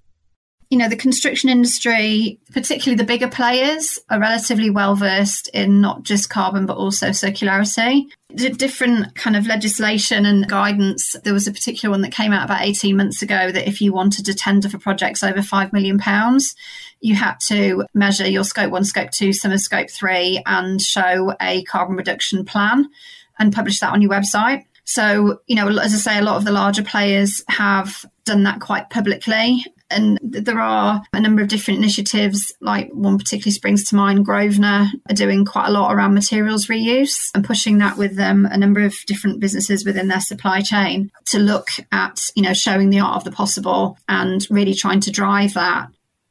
you 0.70 0.78
know, 0.78 0.90
the 0.90 0.98
construction 0.98 1.50
industry, 1.50 2.40
particularly 2.52 2.98
the 2.98 3.06
bigger 3.06 3.30
players, 3.30 4.00
are 4.10 4.20
relatively 4.20 4.70
well 4.70 4.96
versed 4.96 5.48
in 5.54 5.80
not 5.80 6.04
just 6.04 6.30
carbon, 6.30 6.66
but 6.66 6.78
also 6.78 7.10
circularity. 7.10 8.04
The 8.30 8.50
different 8.50 9.16
kind 9.16 9.38
of 9.38 9.48
legislation 9.48 10.26
and 10.26 10.48
guidance. 10.48 11.16
There 11.24 11.34
was 11.34 11.48
a 11.48 11.54
particular 11.54 11.92
one 11.92 12.02
that 12.02 12.12
came 12.12 12.34
out 12.34 12.44
about 12.44 12.62
18 12.62 12.98
months 12.98 13.22
ago 13.22 13.52
that 13.52 13.68
if 13.68 13.80
you 13.80 13.94
wanted 13.94 14.26
to 14.26 14.34
tender 14.34 14.68
for 14.68 14.78
projects 14.78 15.24
over 15.24 15.40
£5 15.40 15.72
million, 15.72 16.00
you 17.00 17.16
had 17.16 17.36
to 17.48 17.86
measure 17.94 18.28
your 18.28 18.44
scope 18.44 18.72
one, 18.72 18.84
scope 18.84 19.12
two, 19.12 19.32
some 19.32 19.54
of 19.54 19.62
scope 19.62 19.90
three, 19.90 20.42
and 20.46 20.82
show 20.82 21.34
a 21.40 21.64
carbon 21.64 21.96
reduction 21.96 22.44
plan 22.44 22.90
and 23.40 23.54
publish 23.54 23.80
that 23.80 23.94
on 23.94 24.02
your 24.02 24.12
website. 24.12 24.66
So, 24.88 25.42
you 25.48 25.56
know, 25.56 25.68
as 25.68 25.94
I 25.94 25.98
say, 25.98 26.18
a 26.18 26.24
lot 26.24 26.38
of 26.38 26.46
the 26.46 26.52
larger 26.52 26.84
players 26.84 27.44
have 27.50 28.06
done 28.26 28.44
that 28.44 28.62
quite 28.62 28.90
publicly. 28.90 29.64
And 29.90 30.20
there 30.22 30.60
are 30.60 31.02
a 31.14 31.20
number 31.20 31.42
of 31.42 31.48
different 31.48 31.80
initiatives, 31.80 32.54
like 32.60 32.90
one 32.92 33.18
particularly 33.18 33.52
springs 33.52 33.86
to 33.86 33.96
mind, 33.96 34.26
Grosvenor 34.26 34.88
are 35.10 35.16
doing 35.16 35.46
quite 35.46 35.68
a 35.68 35.72
lot 35.72 35.94
around 35.94 36.14
materials 36.14 36.68
reuse 36.68 37.32
and 37.34 37.46
pushing 37.46 37.78
that 37.78 37.98
with 37.98 38.16
them, 38.16 38.46
a 38.46 38.58
number 38.58 38.82
of 38.82 38.94
different 39.06 39.40
businesses 39.40 39.86
within 39.86 40.08
their 40.08 40.20
supply 40.20 40.62
chain 40.62 41.12
to 41.28 41.40
look 41.40 41.70
at, 41.92 42.20
you 42.36 42.44
know, 42.44 42.54
showing 42.54 42.90
the 42.90 43.00
art 43.00 43.16
of 43.16 43.24
the 43.24 43.32
possible 43.32 43.98
and 44.10 44.46
really 44.50 44.74
trying 44.74 45.00
to 45.02 45.12
drive 45.12 45.54
that. 45.54 45.88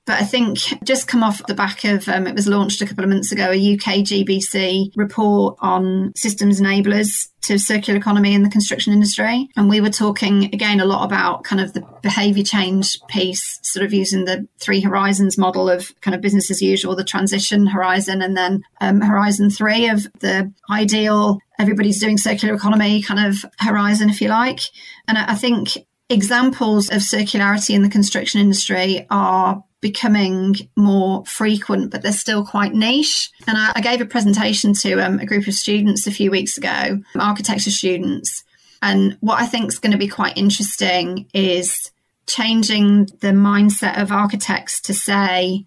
But 0.06 0.20
I 0.20 0.24
think 0.24 0.58
just 0.84 1.08
come 1.08 1.24
off 1.24 1.44
the 1.46 1.54
back 1.54 1.84
of 1.84 2.08
um, 2.08 2.26
it 2.26 2.34
was 2.34 2.46
launched 2.46 2.80
a 2.80 2.86
couple 2.86 3.02
of 3.02 3.10
months 3.10 3.32
ago 3.32 3.50
a 3.50 3.74
UK 3.74 4.04
GBC 4.04 4.92
report 4.94 5.56
on 5.60 6.12
systems 6.14 6.60
enablers 6.60 7.28
to 7.42 7.58
circular 7.58 7.98
economy 7.98 8.34
in 8.34 8.42
the 8.42 8.48
construction 8.48 8.92
industry. 8.92 9.48
And 9.56 9.68
we 9.68 9.80
were 9.80 9.90
talking 9.90 10.44
again 10.54 10.80
a 10.80 10.84
lot 10.84 11.04
about 11.04 11.44
kind 11.44 11.60
of 11.60 11.72
the 11.72 11.84
behavior 12.02 12.44
change 12.44 12.98
piece, 13.08 13.58
sort 13.62 13.84
of 13.84 13.92
using 13.92 14.24
the 14.24 14.46
three 14.60 14.80
horizons 14.80 15.36
model 15.36 15.68
of 15.68 15.92
kind 16.00 16.14
of 16.14 16.20
business 16.20 16.50
as 16.50 16.62
usual, 16.62 16.96
the 16.96 17.04
transition 17.04 17.66
horizon, 17.66 18.22
and 18.22 18.36
then 18.36 18.62
um, 18.80 19.00
horizon 19.00 19.50
three 19.50 19.88
of 19.88 20.06
the 20.20 20.52
ideal 20.70 21.38
everybody's 21.58 22.00
doing 22.00 22.18
circular 22.18 22.54
economy 22.54 23.02
kind 23.02 23.26
of 23.26 23.44
horizon, 23.58 24.10
if 24.10 24.20
you 24.20 24.28
like. 24.28 24.60
And 25.08 25.18
I 25.18 25.34
think 25.34 25.78
examples 26.08 26.88
of 26.90 26.98
circularity 26.98 27.74
in 27.74 27.82
the 27.82 27.88
construction 27.88 28.40
industry 28.40 29.06
are 29.10 29.62
becoming 29.80 30.54
more 30.76 31.24
frequent, 31.26 31.90
but 31.90 32.02
they're 32.02 32.12
still 32.12 32.44
quite 32.44 32.72
niche. 32.72 33.30
And 33.46 33.56
I, 33.56 33.72
I 33.76 33.80
gave 33.80 34.00
a 34.00 34.06
presentation 34.06 34.72
to 34.74 35.00
um, 35.00 35.18
a 35.18 35.26
group 35.26 35.46
of 35.46 35.54
students 35.54 36.06
a 36.06 36.12
few 36.12 36.30
weeks 36.30 36.56
ago, 36.56 37.00
architecture 37.18 37.70
students. 37.70 38.42
And 38.82 39.16
what 39.20 39.40
I 39.40 39.46
think 39.46 39.70
is 39.70 39.78
going 39.78 39.92
to 39.92 39.98
be 39.98 40.08
quite 40.08 40.36
interesting 40.36 41.28
is 41.34 41.90
changing 42.26 43.06
the 43.20 43.28
mindset 43.28 44.00
of 44.00 44.12
architects 44.12 44.80
to 44.82 44.94
say, 44.94 45.64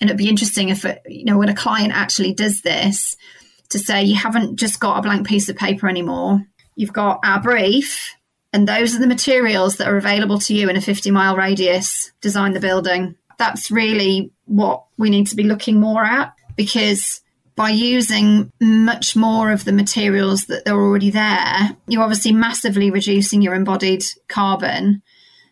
and 0.00 0.10
it'd 0.10 0.18
be 0.18 0.28
interesting 0.28 0.68
if, 0.68 0.84
it, 0.84 1.02
you 1.06 1.24
know, 1.24 1.38
when 1.38 1.48
a 1.48 1.54
client 1.54 1.92
actually 1.94 2.34
does 2.34 2.60
this, 2.62 3.16
to 3.70 3.78
say 3.78 4.04
you 4.04 4.14
haven't 4.14 4.56
just 4.56 4.78
got 4.78 4.98
a 4.98 5.02
blank 5.02 5.26
piece 5.26 5.48
of 5.48 5.56
paper 5.56 5.88
anymore. 5.88 6.40
You've 6.76 6.92
got 6.92 7.20
our 7.24 7.40
brief, 7.40 8.14
and 8.52 8.68
those 8.68 8.94
are 8.94 9.00
the 9.00 9.06
materials 9.06 9.76
that 9.76 9.88
are 9.88 9.96
available 9.96 10.38
to 10.40 10.54
you 10.54 10.68
in 10.68 10.76
a 10.76 10.80
50 10.80 11.10
mile 11.10 11.36
radius. 11.36 12.12
Design 12.20 12.52
the 12.52 12.60
building 12.60 13.16
that's 13.38 13.70
really 13.70 14.32
what 14.44 14.84
we 14.96 15.10
need 15.10 15.26
to 15.28 15.36
be 15.36 15.42
looking 15.42 15.80
more 15.80 16.04
at 16.04 16.32
because 16.56 17.20
by 17.56 17.70
using 17.70 18.52
much 18.60 19.16
more 19.16 19.50
of 19.50 19.64
the 19.64 19.72
materials 19.72 20.46
that 20.46 20.68
are 20.68 20.78
already 20.80 21.10
there, 21.10 21.70
you're 21.88 22.02
obviously 22.02 22.32
massively 22.32 22.90
reducing 22.90 23.40
your 23.40 23.54
embodied 23.54 24.04
carbon. 24.28 25.02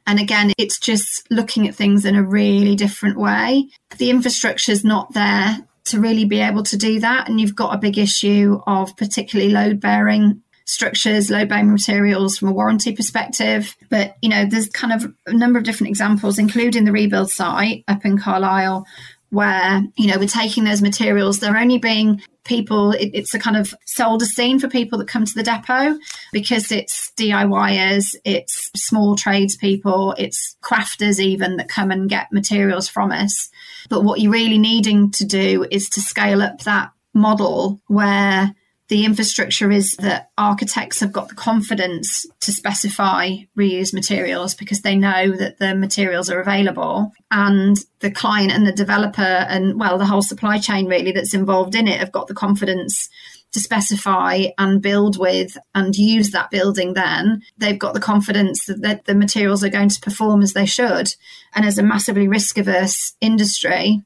And 0.07 0.21
again, 0.21 0.53
it's 0.59 0.79
just 0.79 1.27
looking 1.31 1.67
at 1.67 1.75
things 1.75 2.05
in 2.05 2.15
a 2.15 2.23
really 2.23 2.77
different 2.77 3.19
way. 3.19 3.71
The 3.97 4.11
infrastructure 4.11 4.71
is 4.71 4.85
not 4.85 5.15
there 5.15 5.67
to 5.87 6.01
really 6.01 6.27
be 6.27 6.41
able 6.41 6.63
to 6.65 6.77
do 6.77 7.01
that. 7.01 7.29
And 7.29 7.41
you've 7.41 7.57
got 7.57 7.75
a 7.75 7.79
big 7.79 7.97
issue 7.97 8.61
of 8.67 8.97
particularly 8.97 9.51
load 9.51 9.81
bearing 9.81 10.43
structures, 10.65 11.31
load 11.31 11.49
bearing 11.49 11.71
materials 11.71 12.39
from 12.39 12.49
a 12.49 12.53
warranty 12.53 12.95
perspective. 12.95 13.77
But, 13.91 14.17
you 14.23 14.29
know, 14.29 14.47
there's 14.47 14.69
kind 14.69 14.93
of 14.93 15.13
a 15.27 15.33
number 15.33 15.59
of 15.59 15.65
different 15.65 15.91
examples, 15.91 16.39
including 16.39 16.85
the 16.85 16.93
rebuild 16.93 17.31
site 17.31 17.85
up 17.89 18.05
in 18.05 18.19
Carlisle, 18.19 18.87
where, 19.31 19.83
you 19.97 20.07
know, 20.07 20.19
we're 20.19 20.29
taking 20.29 20.65
those 20.65 20.81
materials, 20.81 21.41
they're 21.41 21.57
only 21.57 21.79
being 21.79 22.23
people, 22.45 22.93
it, 22.93 23.11
it's 23.15 23.35
a 23.35 23.39
kind 23.39 23.57
of 23.57 23.75
sold 23.85 24.23
a 24.23 24.27
scene 24.27 24.61
for 24.61 24.69
people 24.69 24.99
that 24.99 25.09
come 25.09 25.25
to 25.25 25.35
the 25.35 25.43
depot 25.43 25.99
because 26.33 26.71
it's 26.71 27.11
DIYers, 27.17 28.15
it's 28.25 28.71
small 28.77 29.17
tradespeople, 29.17 30.15
it's 30.19 30.57
crafters 30.63 31.19
even 31.19 31.57
that 31.57 31.69
come 31.69 31.91
and 31.91 32.09
get 32.09 32.33
materials 32.33 32.89
from 32.89 33.11
us. 33.11 33.51
But 33.89 34.05
what 34.05 34.21
you're 34.21 34.33
really 34.33 34.59
needing 34.59 35.11
to 35.13 35.25
do 35.25 35.67
is 35.71 35.89
to 35.91 36.01
scale 36.01 36.43
up 36.43 36.61
that 36.61 36.93
model 37.13 37.81
where 37.87 38.55
the 38.89 39.05
infrastructure 39.05 39.71
is 39.71 39.97
that 39.97 40.31
architects 40.37 41.01
have 41.01 41.13
got 41.13 41.29
the 41.29 41.35
confidence 41.35 42.27
to 42.41 42.53
specify 42.53 43.31
reused 43.57 43.95
materials 43.95 44.55
because 44.55 44.83
they 44.83 44.95
know 44.95 45.31
that 45.31 45.59
the 45.59 45.75
materials 45.75 46.31
are 46.31 46.41
available. 46.41 47.13
And 47.31 47.79
the 48.01 48.11
client 48.11 48.53
and 48.53 48.67
the 48.67 48.73
developer 48.73 49.23
and 49.23 49.81
well 49.81 49.97
the 49.97 50.07
whole 50.07 50.23
supply 50.23 50.59
chain 50.59 50.87
really 50.87 51.13
that's 51.13 51.33
involved 51.33 51.75
in 51.75 51.89
it 51.89 51.99
have 51.99 52.13
got 52.13 52.27
the 52.27 52.35
confidence 52.35 53.09
to 53.53 53.61
specify 53.61 54.47
and 54.59 54.83
build 54.83 55.19
with 55.19 55.57
and 55.75 55.97
use 55.97 56.33
that 56.33 56.51
building 56.51 56.93
then. 56.93 57.43
They've 57.57 57.79
got 57.79 57.95
the 57.95 58.01
confidence 58.01 58.67
that 58.67 59.07
the 59.07 59.15
materials 59.15 59.65
are 59.65 59.71
going 59.71 59.89
to 59.91 60.01
perform 60.01 60.43
as 60.43 60.53
they 60.53 60.67
should. 60.67 61.15
And 61.55 61.65
as 61.65 61.79
a 61.79 61.83
massively 61.83 62.29
risk 62.29 62.59
averse 62.59 63.15
industry 63.21 64.03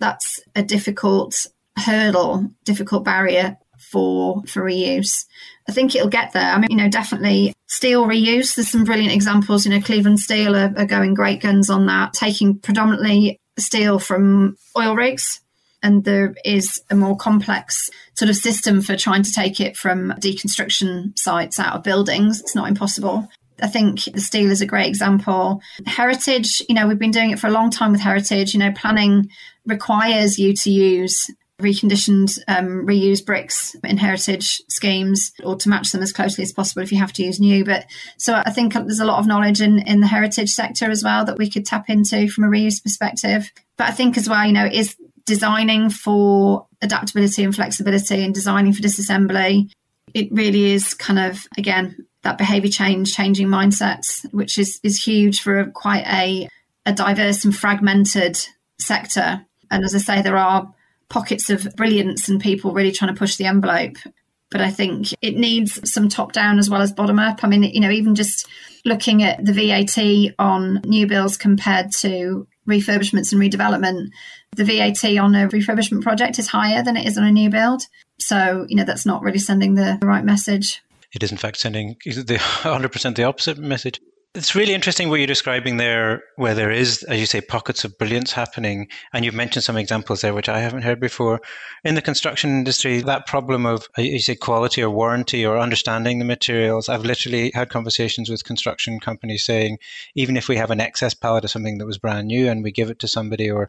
that's 0.00 0.40
a 0.54 0.62
difficult 0.62 1.46
hurdle 1.76 2.48
difficult 2.64 3.04
barrier 3.04 3.56
for 3.90 4.42
for 4.44 4.62
reuse. 4.62 5.26
I 5.68 5.72
think 5.72 5.94
it'll 5.94 6.08
get 6.08 6.32
there. 6.32 6.50
I 6.50 6.58
mean, 6.58 6.70
you 6.70 6.76
know, 6.76 6.88
definitely 6.88 7.54
steel 7.66 8.06
reuse. 8.06 8.54
There's 8.54 8.70
some 8.70 8.84
brilliant 8.84 9.12
examples. 9.12 9.66
You 9.66 9.72
know, 9.72 9.80
Cleveland 9.80 10.20
Steel 10.20 10.56
are, 10.56 10.72
are 10.76 10.86
going 10.86 11.14
great 11.14 11.42
guns 11.42 11.68
on 11.68 11.86
that, 11.86 12.14
taking 12.14 12.58
predominantly 12.58 13.40
steel 13.58 13.98
from 13.98 14.56
oil 14.76 14.94
rigs. 14.94 15.40
And 15.82 16.04
there 16.04 16.34
is 16.44 16.82
a 16.90 16.96
more 16.96 17.16
complex 17.16 17.90
sort 18.14 18.30
of 18.30 18.36
system 18.36 18.80
for 18.80 18.96
trying 18.96 19.22
to 19.22 19.32
take 19.32 19.60
it 19.60 19.76
from 19.76 20.12
deconstruction 20.18 21.16
sites 21.16 21.60
out 21.60 21.76
of 21.76 21.84
buildings. 21.84 22.40
It's 22.40 22.54
not 22.54 22.68
impossible. 22.68 23.28
I 23.62 23.68
think 23.68 24.04
the 24.04 24.20
steel 24.20 24.50
is 24.50 24.60
a 24.60 24.66
great 24.66 24.88
example. 24.88 25.60
Heritage, 25.86 26.62
you 26.68 26.74
know, 26.74 26.86
we've 26.86 26.98
been 26.98 27.10
doing 27.10 27.30
it 27.30 27.38
for 27.38 27.46
a 27.48 27.52
long 27.52 27.70
time 27.70 27.92
with 27.92 28.00
heritage. 28.00 28.54
You 28.54 28.60
know, 28.60 28.72
planning 28.72 29.30
requires 29.66 30.38
you 30.38 30.54
to 30.54 30.70
use 30.70 31.30
reconditioned 31.60 32.38
um, 32.46 32.86
reused 32.86 33.26
bricks 33.26 33.74
in 33.82 33.96
heritage 33.96 34.62
schemes 34.68 35.32
or 35.42 35.56
to 35.56 35.68
match 35.68 35.90
them 35.90 36.02
as 36.02 36.12
closely 36.12 36.44
as 36.44 36.52
possible 36.52 36.82
if 36.82 36.92
you 36.92 36.98
have 36.98 37.12
to 37.12 37.24
use 37.24 37.40
new. 37.40 37.64
But 37.64 37.86
so 38.16 38.34
i 38.34 38.50
think 38.50 38.74
there's 38.74 39.00
a 39.00 39.04
lot 39.04 39.18
of 39.18 39.26
knowledge 39.26 39.60
in, 39.60 39.80
in 39.80 40.00
the 40.00 40.06
heritage 40.06 40.50
sector 40.50 40.88
as 40.88 41.02
well 41.02 41.24
that 41.24 41.38
we 41.38 41.50
could 41.50 41.66
tap 41.66 41.90
into 41.90 42.28
from 42.28 42.44
a 42.44 42.46
reuse 42.48 42.82
perspective. 42.82 43.50
But 43.76 43.88
i 43.88 43.90
think 43.90 44.16
as 44.16 44.28
well 44.28 44.46
you 44.46 44.52
know 44.52 44.66
is 44.66 44.96
designing 45.26 45.90
for 45.90 46.66
adaptability 46.80 47.42
and 47.42 47.54
flexibility 47.54 48.24
and 48.24 48.32
designing 48.32 48.72
for 48.72 48.80
disassembly. 48.80 49.70
It 50.14 50.28
really 50.30 50.72
is 50.72 50.94
kind 50.94 51.18
of 51.18 51.44
again 51.58 52.06
that 52.22 52.38
behavior 52.38 52.70
change 52.70 53.14
changing 53.14 53.48
mindsets 53.48 54.32
which 54.32 54.58
is 54.58 54.78
is 54.84 55.02
huge 55.02 55.40
for 55.40 55.58
a, 55.58 55.70
quite 55.72 56.06
a 56.06 56.48
a 56.86 56.92
diverse 56.92 57.44
and 57.44 57.54
fragmented 57.54 58.38
sector. 58.78 59.44
And 59.72 59.84
as 59.84 59.96
i 59.96 59.98
say 59.98 60.22
there 60.22 60.36
are 60.36 60.72
pockets 61.08 61.50
of 61.50 61.68
brilliance 61.76 62.28
and 62.28 62.40
people 62.40 62.72
really 62.72 62.92
trying 62.92 63.12
to 63.12 63.18
push 63.18 63.36
the 63.36 63.46
envelope. 63.46 63.96
But 64.50 64.60
I 64.62 64.70
think 64.70 65.08
it 65.20 65.36
needs 65.36 65.90
some 65.90 66.08
top 66.08 66.32
down 66.32 66.58
as 66.58 66.70
well 66.70 66.80
as 66.80 66.92
bottom 66.92 67.18
up. 67.18 67.44
I 67.44 67.48
mean, 67.48 67.62
you 67.64 67.80
know, 67.80 67.90
even 67.90 68.14
just 68.14 68.46
looking 68.84 69.22
at 69.22 69.44
the 69.44 69.52
VAT 69.52 70.34
on 70.38 70.80
new 70.86 71.06
builds 71.06 71.36
compared 71.36 71.92
to 71.92 72.46
refurbishments 72.66 73.32
and 73.32 73.40
redevelopment, 73.40 74.08
the 74.56 74.64
VAT 74.64 75.04
on 75.18 75.34
a 75.34 75.48
refurbishment 75.48 76.02
project 76.02 76.38
is 76.38 76.48
higher 76.48 76.82
than 76.82 76.96
it 76.96 77.06
is 77.06 77.18
on 77.18 77.24
a 77.24 77.32
new 77.32 77.50
build. 77.50 77.82
So, 78.18 78.64
you 78.68 78.76
know, 78.76 78.84
that's 78.84 79.06
not 79.06 79.22
really 79.22 79.38
sending 79.38 79.74
the, 79.74 79.98
the 80.00 80.06
right 80.06 80.24
message. 80.24 80.82
It 81.12 81.22
is, 81.22 81.30
in 81.30 81.38
fact, 81.38 81.58
sending 81.58 81.96
the 82.04 82.22
100% 82.62 83.16
the 83.16 83.24
opposite 83.24 83.58
message. 83.58 84.00
It's 84.38 84.54
really 84.54 84.72
interesting 84.72 85.08
what 85.08 85.16
you're 85.16 85.26
describing 85.26 85.78
there, 85.78 86.22
where 86.36 86.54
there 86.54 86.70
is, 86.70 87.02
as 87.02 87.18
you 87.18 87.26
say, 87.26 87.40
pockets 87.40 87.82
of 87.82 87.98
brilliance 87.98 88.30
happening. 88.30 88.86
And 89.12 89.24
you've 89.24 89.34
mentioned 89.34 89.64
some 89.64 89.76
examples 89.76 90.20
there, 90.20 90.32
which 90.32 90.48
I 90.48 90.60
haven't 90.60 90.82
heard 90.82 91.00
before. 91.00 91.40
In 91.82 91.96
the 91.96 92.02
construction 92.02 92.50
industry, 92.50 93.00
that 93.00 93.26
problem 93.26 93.66
of, 93.66 93.88
uh, 93.98 94.02
you 94.02 94.20
say, 94.20 94.36
quality 94.36 94.80
or 94.80 94.90
warranty 94.90 95.44
or 95.44 95.58
understanding 95.58 96.20
the 96.20 96.24
materials, 96.24 96.88
I've 96.88 97.04
literally 97.04 97.50
had 97.52 97.68
conversations 97.68 98.30
with 98.30 98.44
construction 98.44 99.00
companies 99.00 99.42
saying, 99.42 99.78
even 100.14 100.36
if 100.36 100.48
we 100.48 100.54
have 100.54 100.70
an 100.70 100.80
excess 100.80 101.14
pallet 101.14 101.42
of 101.42 101.50
something 101.50 101.78
that 101.78 101.86
was 101.86 101.98
brand 101.98 102.28
new 102.28 102.48
and 102.48 102.62
we 102.62 102.70
give 102.70 102.90
it 102.90 103.00
to 103.00 103.08
somebody 103.08 103.50
or 103.50 103.68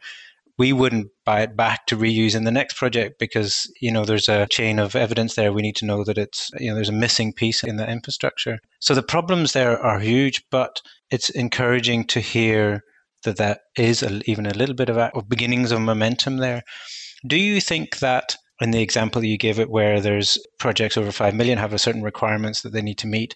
we 0.59 0.73
wouldn't 0.73 1.07
buy 1.25 1.41
it 1.41 1.55
back 1.55 1.87
to 1.87 1.97
reuse 1.97 2.35
in 2.35 2.43
the 2.43 2.51
next 2.51 2.75
project 2.75 3.17
because 3.17 3.71
you 3.81 3.91
know 3.91 4.03
there's 4.05 4.29
a 4.29 4.45
chain 4.47 4.77
of 4.77 4.95
evidence 4.95 5.33
there. 5.35 5.53
We 5.53 5.61
need 5.63 5.77
to 5.77 5.85
know 5.85 6.03
that 6.03 6.17
it's 6.17 6.51
you 6.59 6.69
know 6.69 6.75
there's 6.75 6.89
a 6.89 7.03
missing 7.05 7.33
piece 7.33 7.63
in 7.63 7.77
the 7.77 7.89
infrastructure. 7.89 8.59
So 8.79 8.93
the 8.93 9.01
problems 9.01 9.53
there 9.53 9.79
are 9.79 9.99
huge 9.99 10.43
but 10.51 10.81
it's 11.09 11.29
encouraging 11.29 12.05
to 12.07 12.19
hear 12.19 12.83
that 13.23 13.37
that 13.37 13.61
is 13.77 14.03
a, 14.03 14.21
even 14.29 14.45
a 14.45 14.53
little 14.53 14.75
bit 14.75 14.89
of, 14.89 14.97
a, 14.97 15.11
of 15.15 15.27
beginnings 15.27 15.71
of 15.71 15.81
momentum 15.81 16.37
there. 16.37 16.63
Do 17.25 17.37
you 17.37 17.59
think 17.59 17.99
that 17.99 18.35
in 18.61 18.71
the 18.71 18.81
example 18.81 19.23
you 19.23 19.37
give 19.37 19.59
it 19.59 19.69
where 19.69 20.01
there's 20.01 20.37
projects 20.59 20.97
over 20.97 21.11
5 21.11 21.33
million 21.33 21.57
have 21.57 21.73
a 21.73 21.79
certain 21.79 22.03
requirements 22.03 22.61
that 22.61 22.73
they 22.73 22.81
need 22.81 22.97
to 22.97 23.07
meet 23.07 23.35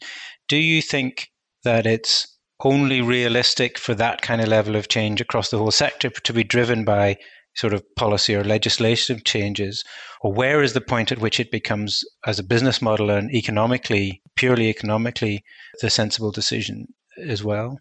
do 0.49 0.57
you 0.57 0.81
think 0.81 1.29
that 1.63 1.85
it's 1.85 2.32
only 2.63 3.01
realistic 3.01 3.77
for 3.77 3.93
that 3.95 4.21
kind 4.21 4.41
of 4.41 4.47
level 4.47 4.75
of 4.75 4.87
change 4.87 5.21
across 5.21 5.49
the 5.49 5.57
whole 5.57 5.71
sector 5.71 6.09
to 6.09 6.33
be 6.33 6.43
driven 6.43 6.83
by 6.85 7.17
sort 7.55 7.73
of 7.73 7.83
policy 7.95 8.35
or 8.35 8.43
legislative 8.43 9.23
changes? 9.23 9.83
Or 10.21 10.33
where 10.33 10.61
is 10.63 10.73
the 10.73 10.81
point 10.81 11.11
at 11.11 11.19
which 11.19 11.39
it 11.39 11.51
becomes, 11.51 12.03
as 12.25 12.39
a 12.39 12.43
business 12.43 12.81
model 12.81 13.09
and 13.09 13.31
economically, 13.31 14.21
purely 14.35 14.69
economically, 14.69 15.43
the 15.81 15.89
sensible 15.89 16.31
decision 16.31 16.87
as 17.27 17.43
well? 17.43 17.79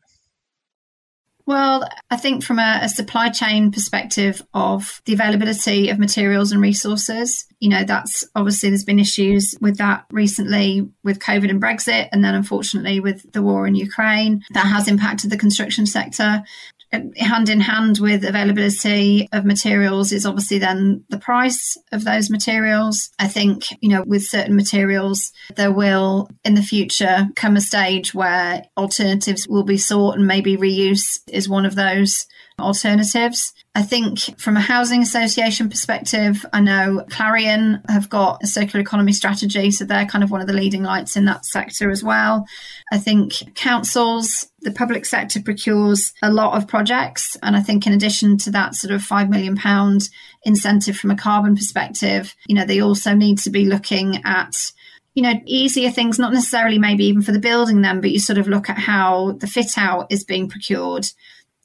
Well, 1.44 1.88
I 2.10 2.16
think 2.16 2.44
from 2.44 2.58
a, 2.58 2.80
a, 2.82 2.88
supply 2.88 3.28
chain 3.28 3.72
perspective 3.72 4.40
of 4.54 5.02
the 5.06 5.12
availability 5.12 5.88
of 5.88 5.98
materials 5.98 6.52
and 6.52 6.60
resources, 6.60 7.46
you 7.58 7.68
know, 7.68 7.82
that's 7.82 8.24
obviously 8.36 8.68
there's 8.68 8.84
been 8.84 9.00
issues 9.00 9.56
with 9.60 9.78
that 9.78 10.04
recently 10.12 10.88
with 11.02 11.18
COVID 11.18 11.50
and 11.50 11.60
Brexit, 11.60 12.08
and 12.12 12.24
then 12.24 12.34
unfortunately 12.34 13.00
with 13.00 13.30
the 13.32 13.42
war 13.42 13.66
in 13.66 13.74
Ukraine. 13.74 14.42
That 14.52 14.66
has 14.66 14.86
impacted 14.86 15.30
the 15.30 15.36
construction 15.36 15.84
sector 15.84 16.44
hand 17.16 17.48
in 17.48 17.60
hand 17.60 17.98
with 17.98 18.24
availability 18.24 19.28
of 19.32 19.44
materials 19.44 20.12
is 20.12 20.26
obviously 20.26 20.58
then 20.58 21.04
the 21.08 21.18
price 21.18 21.76
of 21.90 22.04
those 22.04 22.30
materials. 22.30 23.10
I 23.18 23.28
think, 23.28 23.64
you 23.80 23.88
know, 23.88 24.04
with 24.06 24.24
certain 24.24 24.56
materials, 24.56 25.32
there 25.56 25.72
will 25.72 26.28
in 26.44 26.54
the 26.54 26.62
future 26.62 27.28
come 27.34 27.56
a 27.56 27.60
stage 27.60 28.14
where 28.14 28.64
alternatives 28.76 29.48
will 29.48 29.64
be 29.64 29.78
sought 29.78 30.16
and 30.16 30.26
maybe 30.26 30.56
reuse 30.56 31.20
is 31.28 31.48
one 31.48 31.66
of 31.66 31.74
those 31.74 32.26
alternatives. 32.60 33.52
I 33.74 33.82
think 33.82 34.38
from 34.38 34.56
a 34.56 34.60
housing 34.60 35.00
association 35.00 35.70
perspective, 35.70 36.44
I 36.52 36.60
know 36.60 37.04
Clarion 37.08 37.82
have 37.88 38.10
got 38.10 38.42
a 38.42 38.46
circular 38.46 38.82
economy 38.82 39.14
strategy, 39.14 39.70
so 39.70 39.84
they're 39.84 40.04
kind 40.04 40.22
of 40.22 40.30
one 40.30 40.42
of 40.42 40.46
the 40.46 40.52
leading 40.52 40.82
lights 40.82 41.16
in 41.16 41.24
that 41.24 41.46
sector 41.46 41.90
as 41.90 42.04
well. 42.04 42.44
I 42.92 42.98
think 42.98 43.54
councils, 43.54 44.46
the 44.62 44.72
public 44.72 45.04
sector 45.04 45.42
procures 45.42 46.12
a 46.22 46.32
lot 46.32 46.56
of 46.56 46.68
projects, 46.68 47.36
and 47.42 47.56
I 47.56 47.60
think 47.60 47.86
in 47.86 47.92
addition 47.92 48.38
to 48.38 48.50
that 48.52 48.74
sort 48.74 48.92
of 48.92 49.02
£5 49.02 49.28
million 49.28 49.58
incentive 50.44 50.96
from 50.96 51.10
a 51.10 51.16
carbon 51.16 51.54
perspective, 51.54 52.34
you 52.46 52.54
know, 52.54 52.64
they 52.64 52.80
also 52.80 53.14
need 53.14 53.38
to 53.40 53.50
be 53.50 53.64
looking 53.64 54.22
at 54.24 54.54
you 55.14 55.22
know, 55.22 55.34
easier 55.44 55.90
things, 55.90 56.18
not 56.18 56.32
necessarily 56.32 56.78
maybe 56.78 57.04
even 57.04 57.20
for 57.20 57.32
the 57.32 57.38
building 57.38 57.82
them, 57.82 58.00
but 58.00 58.10
you 58.10 58.18
sort 58.18 58.38
of 58.38 58.48
look 58.48 58.70
at 58.70 58.78
how 58.78 59.32
the 59.32 59.46
fit 59.46 59.76
out 59.76 60.06
is 60.08 60.24
being 60.24 60.48
procured 60.48 61.06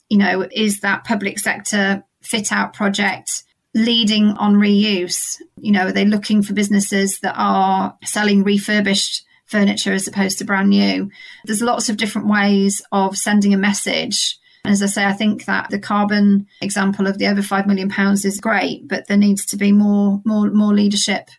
you 0.10 0.18
know, 0.18 0.48
is 0.52 0.82
that 0.82 1.04
public 1.04 1.40
sector 1.40 2.04
fit 2.22 2.52
out 2.52 2.74
project 2.74 3.44
leading 3.74 4.30
on 4.32 4.56
reuse? 4.56 5.38
You 5.58 5.72
know, 5.72 5.88
are 5.88 5.92
they 5.92 6.06
looking 6.06 6.44
for 6.44 6.54
businesses 6.54 7.20
that 7.22 7.36
are 7.38 7.98
selling 8.04 8.44
refurbished 8.44 9.24
furniture 9.48 9.94
as 9.94 10.08
opposed 10.08 10.38
to 10.38 10.46
brand 10.46 10.70
new? 10.70 11.10
There's 11.46 11.62
lots 11.62 11.90
of 11.90 11.98
different 11.98 12.28
ways 12.28 12.82
of 12.92 13.18
sending 13.18 13.54
a 13.54 13.58
message. 13.58 14.38
And 14.64 14.74
as 14.74 14.84
I 14.84 14.88
say, 14.88 15.06
I 15.06 15.14
think 15.14 15.46
that 15.46 15.70
the 15.70 15.80
carbon 15.80 16.48
example 16.62 17.08
of 17.08 17.18
the 17.18 17.28
over 17.28 17.42
five 17.42 17.68
million 17.68 17.90
pounds 17.90 18.26
is 18.26 18.40
great, 18.40 18.88
but 18.88 19.08
there 19.08 19.18
needs 19.18 19.46
to 19.48 19.58
be 19.58 19.72
more, 19.72 20.22
more, 20.26 20.50
more 20.50 20.74
leadership 20.74 21.30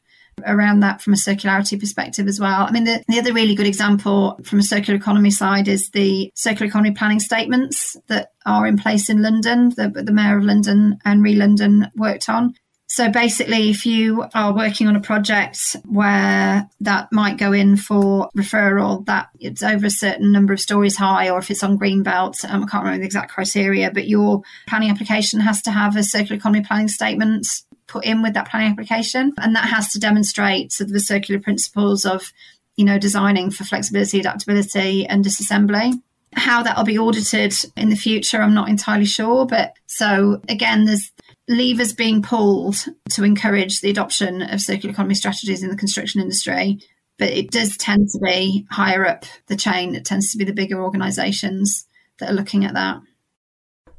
around 0.47 0.81
that 0.81 1.03
from 1.03 1.13
a 1.13 1.17
circularity 1.17 1.79
perspective 1.79 2.27
as 2.27 2.41
well. 2.41 2.63
I 2.63 2.71
mean, 2.71 2.85
the, 2.85 3.03
the 3.09 3.19
other 3.19 3.33
really 3.33 3.55
good 3.55 3.67
example 3.67 4.39
from 4.45 4.61
a 4.61 4.63
circular 4.63 4.99
economy 4.99 5.31
side 5.31 5.69
is 5.69 5.91
the 5.91 6.31
circular 6.35 6.67
economy 6.67 6.93
planning 6.93 7.21
statements 7.21 7.97
that 8.07 8.33
are 8.47 8.67
in 8.67 8.79
place 8.79 9.11
in 9.11 9.23
London, 9.23 9.71
the, 9.71 9.89
the 9.89 10.13
Mayor 10.13 10.39
of 10.39 10.45
London 10.45 10.99
and 11.05 11.23
ReLondon 11.23 11.91
worked 11.97 12.29
on. 12.29 12.55
So 12.91 13.11
basically, 13.11 13.69
if 13.69 13.85
you 13.85 14.25
are 14.35 14.55
working 14.55 14.89
on 14.89 14.97
a 14.97 15.01
project 15.01 15.77
where 15.85 16.69
that 16.81 17.09
might 17.13 17.37
go 17.37 17.53
in 17.53 17.77
for 17.77 18.31
referral, 18.37 19.05
that 19.05 19.29
it's 19.39 19.63
over 19.63 19.87
a 19.87 19.91
certain 19.91 20.33
number 20.33 20.55
of 20.55 20.61
stories 20.61 20.97
high, 20.97 21.29
or 21.29 21.39
if 21.39 21.51
it's 21.51 21.63
on 21.63 21.79
Greenbelt, 21.79 22.49
um, 22.49 22.65
I 22.65 22.67
can't 22.67 22.85
remember 22.85 23.01
the 23.01 23.07
exact 23.07 23.31
criteria, 23.31 23.91
but 23.91 24.09
your 24.09 24.41
planning 24.67 24.91
application 24.91 25.39
has 25.41 25.61
to 25.63 25.71
have 25.71 25.97
a 25.97 26.03
circular 26.03 26.39
economy 26.39 26.65
planning 26.65 26.89
statement 26.89 27.47
put 27.89 28.07
in 28.07 28.23
with 28.23 28.33
that 28.35 28.49
planning 28.49 28.73
application. 28.73 29.35
And 29.39 29.55
that 29.55 29.69
has 29.69 29.93
to 29.93 30.01
demonstrate 30.01 30.73
sort 30.73 30.89
of 30.89 30.95
the 30.95 31.01
circular 31.01 31.41
principles 31.41 32.07
of, 32.07 32.33
you 32.77 32.87
know, 32.87 32.99
designing 32.99 33.51
for 33.51 33.65
flexibility, 33.65 34.21
adaptability, 34.21 35.07
and 35.07 35.23
disassembly. 35.23 36.01
How 36.35 36.63
that'll 36.63 36.85
be 36.85 36.99
audited 36.99 37.55
in 37.77 37.91
the 37.91 37.97
future, 37.97 38.41
I'm 38.41 38.55
not 38.55 38.71
entirely 38.71 39.07
sure. 39.07 39.47
But 39.47 39.75
so 39.87 40.41
again, 40.49 40.87
there's 40.87 41.13
levers 41.49 41.93
being 41.93 42.23
pulled 42.23 42.77
to 43.11 43.25
encourage 43.25 43.81
the 43.81 43.91
adoption 43.91 44.43
of 44.43 44.61
circular 44.61 44.93
economy 44.93 45.15
strategies 45.15 45.63
in 45.63 45.71
the 45.71 45.77
construction 45.77 46.21
industry. 46.21 46.79
But 47.19 47.33
it 47.33 47.51
does 47.51 47.77
tend 47.77 48.11
to 48.11 48.19
be 48.21 48.67
higher 48.71 49.07
up 49.07 49.25
the 49.49 49.57
chain. 49.57 49.95
It 49.95 50.05
tends 50.05 50.31
to 50.31 50.39
be 50.39 50.45
the 50.45 50.53
bigger 50.53 50.83
organisations 50.83 51.87
that 52.19 52.31
are 52.31 52.35
looking 52.35 52.65
at 52.65 52.75
that. 52.75 53.01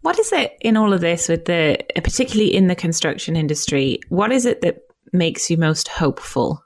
What 0.02 0.18
is 0.18 0.32
it 0.32 0.56
in 0.62 0.78
all 0.78 0.94
of 0.94 1.02
this 1.02 1.28
with 1.28 1.46
the, 1.46 1.78
particularly 1.96 2.56
in 2.56 2.68
the 2.68 2.76
construction 2.76 3.36
industry, 3.36 4.00
what 4.08 4.32
is 4.32 4.46
it 4.46 4.62
that 4.62 4.84
makes 5.12 5.50
you 5.50 5.58
most 5.58 5.90
hopeful 5.90 6.64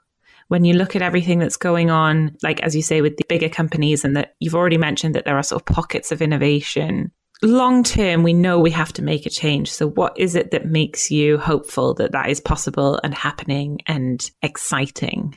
when 0.48 0.64
you 0.64 0.74
look 0.74 0.94
at 0.94 1.02
everything 1.02 1.38
that's 1.38 1.56
going 1.56 1.90
on, 1.90 2.36
like 2.42 2.60
as 2.60 2.76
you 2.76 2.82
say, 2.82 3.00
with 3.00 3.16
the 3.16 3.24
bigger 3.28 3.48
companies, 3.48 4.04
and 4.04 4.16
that 4.16 4.34
you've 4.38 4.54
already 4.54 4.78
mentioned 4.78 5.14
that 5.14 5.24
there 5.24 5.36
are 5.36 5.42
sort 5.42 5.62
of 5.62 5.66
pockets 5.74 6.12
of 6.12 6.22
innovation. 6.22 7.10
Long 7.42 7.82
term, 7.82 8.22
we 8.22 8.32
know 8.32 8.58
we 8.58 8.70
have 8.70 8.92
to 8.94 9.02
make 9.02 9.26
a 9.26 9.30
change. 9.30 9.70
So, 9.70 9.88
what 9.88 10.18
is 10.18 10.34
it 10.34 10.50
that 10.52 10.66
makes 10.66 11.10
you 11.10 11.36
hopeful 11.38 11.94
that 11.94 12.12
that 12.12 12.30
is 12.30 12.40
possible 12.40 13.00
and 13.02 13.14
happening 13.14 13.80
and 13.86 14.30
exciting? 14.42 15.36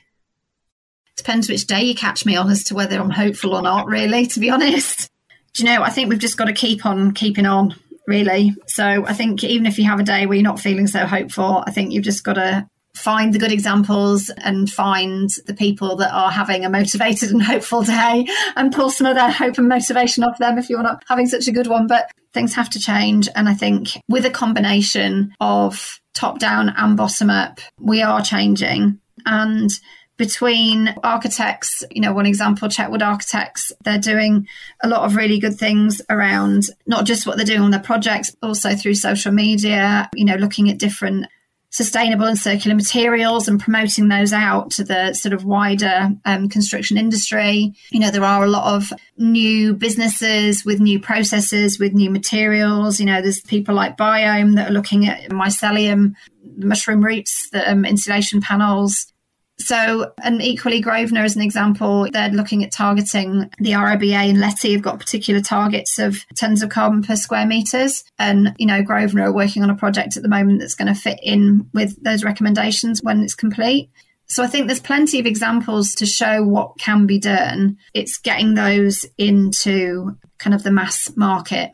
Depends 1.16 1.50
which 1.50 1.66
day 1.66 1.82
you 1.84 1.96
catch 1.96 2.26
me 2.26 2.36
on 2.36 2.50
as 2.50 2.64
to 2.66 2.76
whether 2.76 3.00
I'm 3.00 3.10
hopeful 3.10 3.56
or 3.56 3.62
not, 3.62 3.88
really, 3.88 4.28
to 4.28 4.40
be 4.40 4.50
honest. 4.50 5.10
Do 5.54 5.64
you 5.64 5.70
know, 5.70 5.82
I 5.82 5.90
think 5.90 6.10
we've 6.10 6.20
just 6.20 6.38
got 6.38 6.46
to 6.46 6.54
keep 6.54 6.86
on 6.86 7.14
keeping 7.14 7.48
on 7.48 7.76
really. 8.08 8.56
So 8.68 9.06
I 9.06 9.14
think 9.14 9.44
even 9.44 9.66
if 9.66 9.78
you 9.78 9.86
have 9.86 10.00
a 10.00 10.04
day 10.04 10.26
where 10.26 10.36
you're 10.36 10.44
not 10.44 10.60
feeling 10.60 10.88
so 10.88 11.06
hopeful, 11.06 11.64
I 11.68 11.72
think 11.72 11.92
you've 11.92 12.06
just 12.06 12.24
got 12.24 12.34
to 12.34 12.68
find 12.98 13.34
the 13.34 13.40
good 13.40 13.52
examples 13.52 14.30
and 14.30 14.70
find 14.70 15.30
the 15.46 15.54
people 15.54 15.96
that 15.98 16.14
are 16.14 16.32
having 16.32 16.66
a 16.66 16.70
motivated 16.70 17.32
and 17.32 17.42
hopeful 17.42 17.84
day 17.84 18.28
and 18.56 18.74
pull 18.74 18.90
some 18.90 19.08
of 19.08 19.16
their 19.16 19.32
hope 19.32 19.58
and 19.58 19.68
motivation 19.68 20.24
off 20.24 20.38
them 20.38 20.58
if 20.58 20.70
you're 20.70 20.84
not 20.84 21.04
having 21.08 21.28
such 21.28 21.48
a 21.48 21.52
good 21.52 21.68
one. 21.68 21.88
But 21.88 22.12
things 22.34 22.54
have 22.56 22.70
to 22.72 22.80
change. 22.80 23.30
And 23.36 23.48
I 23.48 23.54
think 23.54 23.90
with 24.08 24.26
a 24.26 24.30
combination 24.30 25.34
of 25.40 26.00
top 26.14 26.40
down 26.40 26.70
and 26.70 26.98
bottom 26.98 27.30
up, 27.30 27.60
we 27.80 28.02
are 28.02 28.22
changing. 28.22 29.00
And 29.26 29.72
between 30.18 30.96
architects, 31.04 31.84
you 31.92 32.02
know, 32.02 32.12
one 32.12 32.26
example, 32.26 32.68
Chetwood 32.68 33.04
Architects, 33.04 33.72
they're 33.84 34.00
doing 34.00 34.48
a 34.82 34.88
lot 34.88 35.04
of 35.04 35.16
really 35.16 35.40
good 35.40 35.56
things 35.56 36.02
around 36.10 36.70
not 36.88 37.06
just 37.06 37.28
what 37.28 37.38
they're 37.38 37.46
doing 37.46 37.62
on 37.62 37.72
their 37.72 37.80
projects, 37.80 38.36
also 38.42 38.76
through 38.76 38.96
social 38.96 39.32
media, 39.32 40.10
you 40.16 40.26
know, 40.26 40.36
looking 40.36 40.70
at 40.70 40.80
different 40.80 41.28
sustainable 41.70 42.26
and 42.26 42.38
circular 42.38 42.76
materials 42.76 43.48
and 43.48 43.60
promoting 43.60 44.08
those 44.08 44.32
out 44.32 44.72
to 44.72 44.84
the 44.84 45.14
sort 45.14 45.34
of 45.34 45.44
wider 45.44 46.10
um, 46.26 46.48
construction 46.50 46.98
industry. 46.98 47.74
You 47.92 48.00
know, 48.00 48.12
there 48.12 48.24
are 48.24 48.44
a 48.44 48.50
lot 48.50 48.76
of 48.76 48.92
new 49.18 49.74
businesses 49.74 50.64
with 50.66 50.80
new 50.80 51.00
processes, 51.00 51.80
with 51.80 51.94
new 51.94 52.10
materials. 52.10 53.00
You 53.00 53.06
know, 53.06 53.22
there's 53.22 53.42
people 53.42 53.76
like 53.76 53.98
Biohm 53.98 54.56
that 54.56 54.70
are 54.70 54.74
looking 54.74 55.08
at 55.08 55.30
mycelium, 55.30 56.14
mushroom 56.58 57.04
roots, 57.04 57.50
the 57.52 57.70
um, 57.70 57.86
insulation 57.86 58.42
panels. 58.42 59.12
So, 59.60 60.14
and 60.24 60.42
equally, 60.42 60.82
Grosvenor 60.82 61.24
as 61.24 61.36
an 61.36 61.42
example, 61.42 62.08
they're 62.12 62.30
looking 62.30 62.64
at 62.64 62.72
targeting 62.72 63.50
the 63.60 63.72
RIBA 63.72 64.14
and 64.14 64.40
LETI 64.40 64.74
have 64.74 64.84
got 64.84 65.00
particular 65.00 65.42
targets 65.42 65.98
of 65.98 66.24
tons 66.36 66.62
of 66.62 66.70
carbon 66.70 67.02
per 67.02 67.16
square 67.16 67.46
metres. 67.46 68.04
And, 68.20 68.54
you 68.60 68.68
know, 68.68 68.84
Grosvenor 68.84 69.30
are 69.30 69.34
working 69.34 69.64
on 69.64 69.70
a 69.70 69.76
project 69.76 70.16
at 70.16 70.24
the 70.24 70.30
moment 70.30 70.60
that's 70.60 70.76
going 70.76 70.94
to 70.94 71.00
fit 71.00 71.20
in 71.24 71.70
with 71.74 72.02
those 72.04 72.24
recommendations 72.24 73.02
when 73.02 73.24
it's 73.24 73.36
complete. 73.36 73.90
So 74.28 74.44
I 74.44 74.48
think 74.48 74.68
there's 74.68 74.80
plenty 74.80 75.20
of 75.20 75.26
examples 75.26 75.96
to 75.96 76.06
show 76.06 76.44
what 76.44 76.78
can 76.78 77.08
be 77.08 77.18
done. 77.18 77.78
It's 77.94 78.18
getting 78.18 78.54
those 78.54 79.06
into 79.18 80.18
kind 80.38 80.54
of 80.54 80.64
the 80.64 80.72
mass 80.72 81.12
market. 81.16 81.72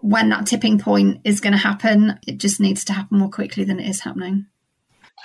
When 0.00 0.28
that 0.30 0.46
tipping 0.46 0.78
point 0.78 1.20
is 1.24 1.40
going 1.40 1.52
to 1.52 1.58
happen, 1.58 2.18
it 2.26 2.38
just 2.38 2.60
needs 2.60 2.84
to 2.84 2.92
happen 2.92 3.18
more 3.18 3.30
quickly 3.30 3.64
than 3.64 3.80
it 3.80 3.88
is 3.88 4.00
happening. 4.00 4.46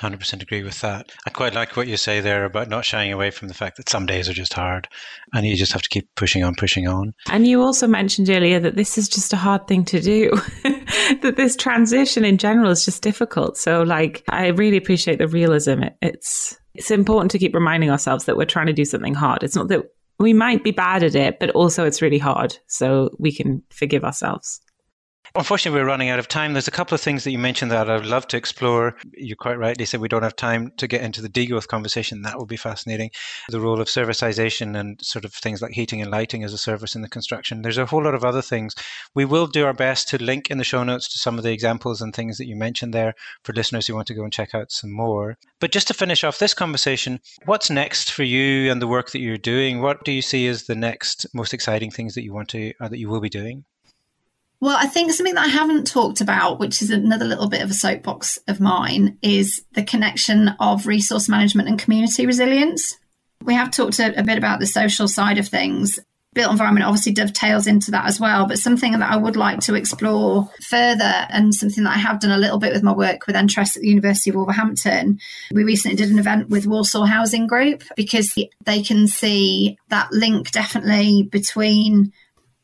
100% 0.02 0.42
agree 0.42 0.64
with 0.64 0.82
that. 0.82 1.12
I 1.26 1.30
quite 1.30 1.54
like 1.54 1.78
what 1.78 1.88
you 1.88 1.98
say 1.98 2.20
there 2.20 2.46
about 2.46 2.70
not 2.70 2.86
shying 2.86 3.14
away 3.14 3.32
from 3.32 3.48
the 3.48 3.54
fact 3.54 3.78
that 3.78 3.90
some 3.90 4.06
days 4.06 4.28
are 4.28 4.34
just 4.34 4.54
hard 4.54 4.88
and 5.34 5.46
you 5.46 5.56
just 5.56 5.72
have 5.72 5.82
to 5.82 5.90
keep 5.90 6.10
pushing 6.16 6.44
on, 6.44 6.56
pushing 6.56 6.88
on. 6.88 7.14
And 7.30 7.48
you 7.48 7.62
also 7.62 7.88
mentioned 7.88 8.30
earlier 8.30 8.60
that 8.60 8.76
this 8.76 8.98
is 8.98 9.08
just 9.08 9.34
a 9.34 9.38
hard 9.38 9.68
thing 9.68 9.86
to 9.86 10.02
do, 10.02 10.32
that 11.22 11.36
this 11.38 11.56
transition 11.56 12.26
in 12.26 12.38
general 12.38 12.72
is 12.72 12.84
just 12.86 13.02
difficult. 13.02 13.58
So, 13.58 13.84
like, 13.84 14.24
I 14.30 14.48
really 14.48 14.78
appreciate 14.78 15.20
the 15.20 15.28
realism. 15.28 15.84
It's, 16.02 16.58
it's 16.74 16.92
important 16.92 17.32
to 17.32 17.40
keep 17.40 17.54
reminding 17.54 17.92
ourselves 17.92 18.26
that 18.26 18.38
we're 18.38 18.46
trying 18.46 18.68
to 18.68 18.74
do 18.74 18.86
something 18.86 19.14
hard. 19.14 19.44
It's 19.44 19.56
not 19.56 19.68
that 19.68 19.84
we 20.20 20.34
might 20.34 20.64
be 20.64 20.72
bad 20.72 21.04
at 21.04 21.16
it, 21.16 21.40
but 21.40 21.50
also 21.52 21.86
it's 21.86 22.02
really 22.02 22.20
hard. 22.20 22.58
So 22.68 23.10
we 23.20 23.32
can 23.32 23.64
forgive 23.70 24.04
ourselves. 24.04 24.62
Unfortunately, 25.34 25.80
we're 25.80 25.88
running 25.88 26.10
out 26.10 26.20
of 26.20 26.28
time. 26.28 26.52
There's 26.52 26.68
a 26.68 26.72
couple 26.72 26.94
of 26.94 27.00
things 27.00 27.24
that 27.24 27.32
you 27.32 27.40
mentioned 27.40 27.72
that 27.72 27.90
I'd 27.90 28.06
love 28.06 28.28
to 28.28 28.38
explore. 28.38 28.98
You 29.14 29.38
quite 29.38 29.58
rightly 29.58 29.86
said 29.86 30.02
we 30.02 30.10
don't 30.10 30.24
have 30.24 30.36
time 30.36 30.74
to 30.76 30.88
get 30.88 31.04
into 31.04 31.22
the 31.22 31.30
degrowth 31.30 31.70
conversation. 31.70 32.22
That 32.24 32.38
would 32.38 32.50
be 32.50 32.58
fascinating. 32.58 33.12
The 33.48 33.62
role 33.62 33.80
of 33.80 33.88
servicization 33.88 34.78
and 34.78 35.00
sort 35.02 35.24
of 35.24 35.34
things 35.34 35.62
like 35.62 35.72
heating 35.72 36.02
and 36.02 36.12
lighting 36.12 36.44
as 36.44 36.52
a 36.52 36.58
service 36.58 36.96
in 36.96 37.02
the 37.02 37.08
construction. 37.08 37.62
There's 37.62 37.78
a 37.78 37.86
whole 37.86 38.04
lot 38.04 38.14
of 38.14 38.26
other 38.26 38.42
things. 38.42 38.76
We 39.16 39.24
will 39.24 39.48
do 39.48 39.66
our 39.66 39.74
best 39.74 40.10
to 40.10 40.22
link 40.22 40.52
in 40.52 40.58
the 40.58 40.66
show 40.66 40.84
notes 40.84 41.08
to 41.14 41.18
some 41.18 41.38
of 41.38 41.46
the 41.46 41.54
examples 41.54 42.02
and 42.02 42.14
things 42.14 42.38
that 42.38 42.48
you 42.48 42.58
mentioned 42.58 42.94
there 42.94 43.14
for 43.46 43.54
listeners 43.54 43.88
who 43.88 43.96
want 43.96 44.08
to 44.08 44.14
go 44.14 44.24
and 44.24 44.34
check 44.34 44.54
out 44.54 44.70
some 44.70 44.92
more. 44.92 45.38
But 45.62 45.72
just 45.72 45.88
to 45.88 45.94
finish 45.94 46.26
off 46.26 46.40
this 46.40 46.54
conversation, 46.54 47.22
what's 47.46 47.70
next 47.70 48.12
for 48.12 48.24
you 48.24 48.70
and 48.70 48.82
the 48.82 48.88
work 48.88 49.12
that 49.12 49.22
you're 49.22 49.38
doing? 49.38 49.82
What 49.82 50.04
do 50.04 50.12
you 50.12 50.22
see 50.22 50.46
as 50.48 50.66
the 50.66 50.76
next 50.76 51.26
most 51.34 51.54
exciting 51.54 51.90
things 51.90 52.16
that 52.16 52.24
you 52.24 52.34
want 52.34 52.50
to, 52.50 52.74
or 52.82 52.90
that 52.90 53.00
you 53.00 53.08
will 53.08 53.22
be 53.22 53.30
doing? 53.30 53.64
Well, 54.62 54.78
I 54.80 54.86
think 54.86 55.12
something 55.12 55.34
that 55.34 55.46
I 55.46 55.50
haven't 55.50 55.88
talked 55.88 56.22
about, 56.22 56.60
which 56.60 56.84
is 56.84 56.92
another 56.92 57.26
little 57.26 57.50
bit 57.50 57.64
of 57.64 57.72
a 57.72 57.74
soapbox 57.74 58.38
of 58.48 58.60
mine, 58.60 59.18
is 59.24 59.66
the 59.74 59.82
connection 59.84 60.50
of 60.60 60.86
resource 60.86 61.28
management 61.28 61.68
and 61.68 61.80
community 61.80 62.28
resilience. 62.28 62.96
We 63.44 63.56
have 63.56 63.72
talked 63.72 63.98
a, 64.00 64.18
a 64.20 64.24
bit 64.24 64.38
about 64.38 64.60
the 64.60 64.68
social 64.68 65.08
side 65.08 65.40
of 65.40 65.48
things. 65.48 66.00
Built 66.34 66.52
environment 66.52 66.86
obviously 66.86 67.12
dovetails 67.12 67.66
into 67.66 67.90
that 67.90 68.06
as 68.06 68.20
well, 68.20 68.46
but 68.46 68.60
something 68.60 68.92
that 68.92 69.12
I 69.12 69.18
would 69.18 69.36
like 69.36 69.62
to 69.62 69.74
explore 69.74 70.48
further 70.70 71.26
and 71.30 71.56
something 71.56 71.84
that 71.84 71.96
I 71.96 72.00
have 72.00 72.20
done 72.20 72.32
a 72.32 72.38
little 72.38 72.60
bit 72.60 72.72
with 72.72 72.84
my 72.84 72.94
work 72.94 73.26
with 73.26 73.36
ENTRESS 73.36 73.78
at 73.78 73.82
the 73.82 73.90
University 73.90 74.30
of 74.30 74.36
Wolverhampton. 74.36 75.20
We 75.52 75.64
recently 75.64 75.98
did 75.98 76.12
an 76.12 76.20
event 76.20 76.50
with 76.50 76.68
Walsall 76.68 77.06
Housing 77.06 77.48
Group 77.48 77.84
because 77.98 78.32
they 78.64 78.84
can 78.84 79.08
see 79.08 79.80
that 79.90 80.12
link 80.12 80.52
definitely 80.52 81.24
between 81.24 82.14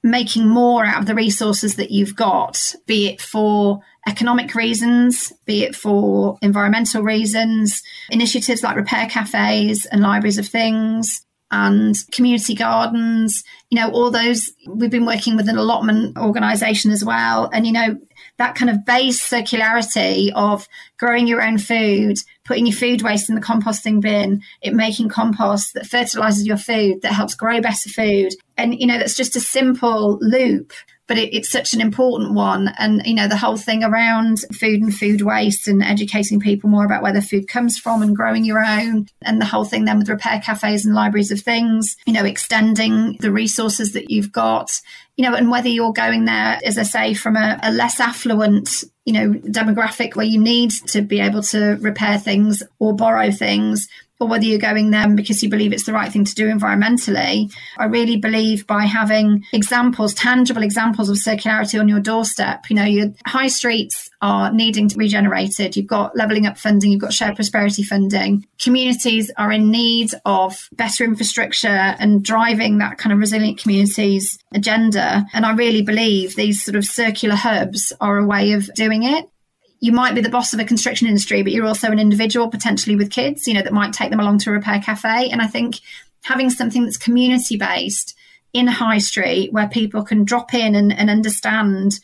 making 0.09 0.47
more 0.47 0.85
out 0.85 0.99
of 0.99 1.05
the 1.05 1.15
resources 1.15 1.75
that 1.75 1.91
you've 1.91 2.15
got, 2.15 2.73
be 2.85 3.07
it 3.07 3.21
for 3.21 3.81
economic 4.07 4.55
reasons, 4.55 5.33
be 5.45 5.63
it 5.63 5.75
for 5.75 6.37
environmental 6.41 7.03
reasons, 7.03 7.83
initiatives 8.09 8.63
like 8.63 8.75
repair 8.75 9.07
cafes 9.07 9.85
and 9.85 10.01
libraries 10.01 10.37
of 10.37 10.47
things 10.47 11.25
and 11.49 11.95
community 12.11 12.53
gardens, 12.53 13.43
you 13.69 13.79
know, 13.79 13.89
all 13.91 14.11
those 14.11 14.51
we've 14.67 14.91
been 14.91 15.05
working 15.05 15.37
with 15.37 15.47
an 15.47 15.57
allotment 15.57 16.17
organization 16.17 16.91
as 16.91 17.05
well. 17.05 17.49
And, 17.53 17.65
you 17.65 17.71
know, 17.71 17.97
that 18.37 18.55
kind 18.55 18.69
of 18.69 18.85
base 18.85 19.29
circularity 19.29 20.31
of 20.35 20.67
growing 20.99 21.27
your 21.27 21.41
own 21.41 21.57
food, 21.57 22.17
putting 22.47 22.65
your 22.65 22.75
food 22.75 23.01
waste 23.01 23.29
in 23.29 23.36
the 23.36 23.41
composting 23.41 24.01
bin, 24.01 24.41
it 24.62 24.73
making 24.73 25.10
compost 25.10 25.73
that 25.73 25.86
fertilizes 25.86 26.47
your 26.47 26.57
food, 26.57 27.01
that 27.01 27.12
helps 27.13 27.36
grow 27.36 27.62
better 27.62 27.89
food. 27.89 28.33
And, 28.57 28.79
you 28.79 28.88
know, 28.88 28.97
that's 28.97 29.17
just 29.17 29.36
a 29.36 29.41
simple 29.41 30.17
loop 30.21 30.71
but 31.07 31.17
it, 31.17 31.33
it's 31.35 31.49
such 31.49 31.73
an 31.73 31.81
important 31.81 32.33
one. 32.33 32.73
And, 32.77 33.01
you 33.05 33.13
know, 33.13 33.27
the 33.27 33.37
whole 33.37 33.57
thing 33.57 33.83
around 33.83 34.39
food 34.53 34.81
and 34.81 34.93
food 34.93 35.21
waste 35.21 35.67
and 35.67 35.81
educating 35.81 36.39
people 36.39 36.69
more 36.69 36.85
about 36.85 37.01
where 37.01 37.13
the 37.13 37.21
food 37.21 37.47
comes 37.47 37.77
from 37.77 38.01
and 38.01 38.15
growing 38.15 38.43
your 38.43 38.63
own. 38.63 39.07
And 39.21 39.41
the 39.41 39.45
whole 39.45 39.65
thing 39.65 39.85
then 39.85 39.99
with 39.99 40.09
repair 40.09 40.39
cafes 40.39 40.85
and 40.85 40.93
libraries 40.93 41.31
of 41.31 41.39
things, 41.39 41.95
you 42.05 42.13
know, 42.13 42.25
extending 42.25 43.17
the 43.21 43.31
resources 43.31 43.93
that 43.93 44.09
you've 44.09 44.31
got, 44.31 44.81
you 45.15 45.23
know, 45.23 45.35
and 45.35 45.49
whether 45.49 45.69
you're 45.69 45.93
going 45.93 46.25
there, 46.25 46.59
as 46.63 46.77
I 46.77 46.83
say, 46.83 47.13
from 47.13 47.37
a, 47.37 47.59
a 47.63 47.71
less 47.71 47.99
affluent 47.99 48.83
you 49.05 49.13
know 49.13 49.33
demographic 49.49 50.17
where 50.17 50.25
you 50.25 50.37
need 50.37 50.69
to 50.69 51.01
be 51.01 51.21
able 51.21 51.41
to 51.41 51.77
repair 51.79 52.17
things 52.17 52.61
or 52.77 52.93
borrow 52.93 53.31
things 53.31 53.87
or 54.19 54.27
whether 54.27 54.45
you're 54.45 54.60
going 54.60 54.91
there 54.91 55.08
because 55.10 55.43
you 55.43 55.49
believe 55.49 55.73
it's 55.73 55.86
the 55.86 55.93
right 55.93 56.12
thing 56.12 56.25
to 56.25 56.36
do 56.36 56.47
environmentally. 56.47 57.51
I 57.77 57.86
really 57.86 58.17
believe 58.17 58.65
by 58.65 58.86
having 58.86 59.43
examples, 59.53 60.13
tangible 60.13 60.63
examples 60.63 61.10
of 61.10 61.17
circularity 61.17 61.80
on 61.80 61.88
your 61.88 61.99
doorstep. 61.99 62.65
You 62.69 62.75
know, 62.75 62.86
your 62.86 63.13
high 63.25 63.47
streets 63.47 64.10
are 64.21 64.51
needing 64.51 64.88
to 64.89 64.97
be 64.97 65.06
regenerated. 65.06 65.75
You've 65.75 65.88
got 65.88 66.15
levelling 66.15 66.47
up 66.47 66.58
funding, 66.58 66.91
you've 66.91 67.01
got 67.01 67.13
shared 67.13 67.36
prosperity 67.36 67.84
funding. 67.84 68.45
Communities 68.60 69.32
are 69.38 69.51
in 69.51 69.69
need 69.69 70.12
of 70.25 70.67
better 70.73 71.03
infrastructure 71.03 71.67
and 71.67 72.23
driving 72.23 72.80
that 72.80 72.97
kind 72.97 73.13
of 73.13 73.19
resilient 73.19 73.60
communities 73.60 74.39
agenda. 74.53 75.25
And 75.34 75.45
I 75.45 75.53
really 75.53 75.84
believe 75.84 76.36
these 76.36 76.63
sort 76.63 76.75
of 76.75 76.86
circular 76.86 77.36
hubs 77.36 77.93
are 78.01 78.17
a 78.17 78.25
way 78.25 78.53
of 78.53 78.73
doing 78.73 79.03
it 79.03 79.30
you 79.79 79.91
might 79.91 80.15
be 80.15 80.21
the 80.21 80.29
boss 80.29 80.53
of 80.53 80.59
a 80.59 80.65
construction 80.65 81.07
industry, 81.07 81.43
but 81.43 81.51
you're 81.51 81.65
also 81.65 81.91
an 81.91 81.99
individual 81.99 82.49
potentially 82.49 82.95
with 82.95 83.11
kids, 83.11 83.47
you 83.47 83.53
know, 83.53 83.61
that 83.61 83.73
might 83.73 83.93
take 83.93 84.09
them 84.09 84.19
along 84.19 84.39
to 84.39 84.49
a 84.49 84.53
repair 84.53 84.81
cafe. 84.81 85.29
And 85.29 85.41
I 85.41 85.47
think 85.47 85.79
having 86.23 86.49
something 86.49 86.83
that's 86.83 86.97
community 86.97 87.57
based 87.57 88.15
in 88.53 88.67
High 88.67 88.97
Street 88.97 89.53
where 89.53 89.67
people 89.67 90.03
can 90.03 90.23
drop 90.23 90.53
in 90.53 90.73
and, 90.73 90.91
and 90.91 91.09
understand 91.09 91.99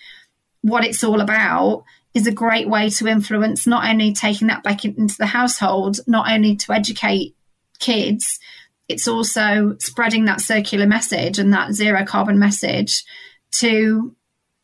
what 0.61 0.85
it's 0.85 1.03
all 1.03 1.19
about 1.19 1.83
is 2.13 2.27
a 2.27 2.31
great 2.31 2.69
way 2.69 2.89
to 2.89 3.07
influence 3.07 3.65
not 3.65 3.89
only 3.89 4.13
taking 4.13 4.47
that 4.47 4.63
back 4.63 4.85
into 4.85 5.15
the 5.17 5.25
household, 5.25 5.99
not 6.05 6.31
only 6.31 6.55
to 6.55 6.73
educate 6.73 7.35
kids, 7.79 8.39
it's 8.87 9.07
also 9.07 9.75
spreading 9.79 10.25
that 10.25 10.41
circular 10.41 10.85
message 10.85 11.39
and 11.39 11.53
that 11.53 11.73
zero 11.73 12.05
carbon 12.05 12.37
message 12.37 13.03
to 13.51 14.15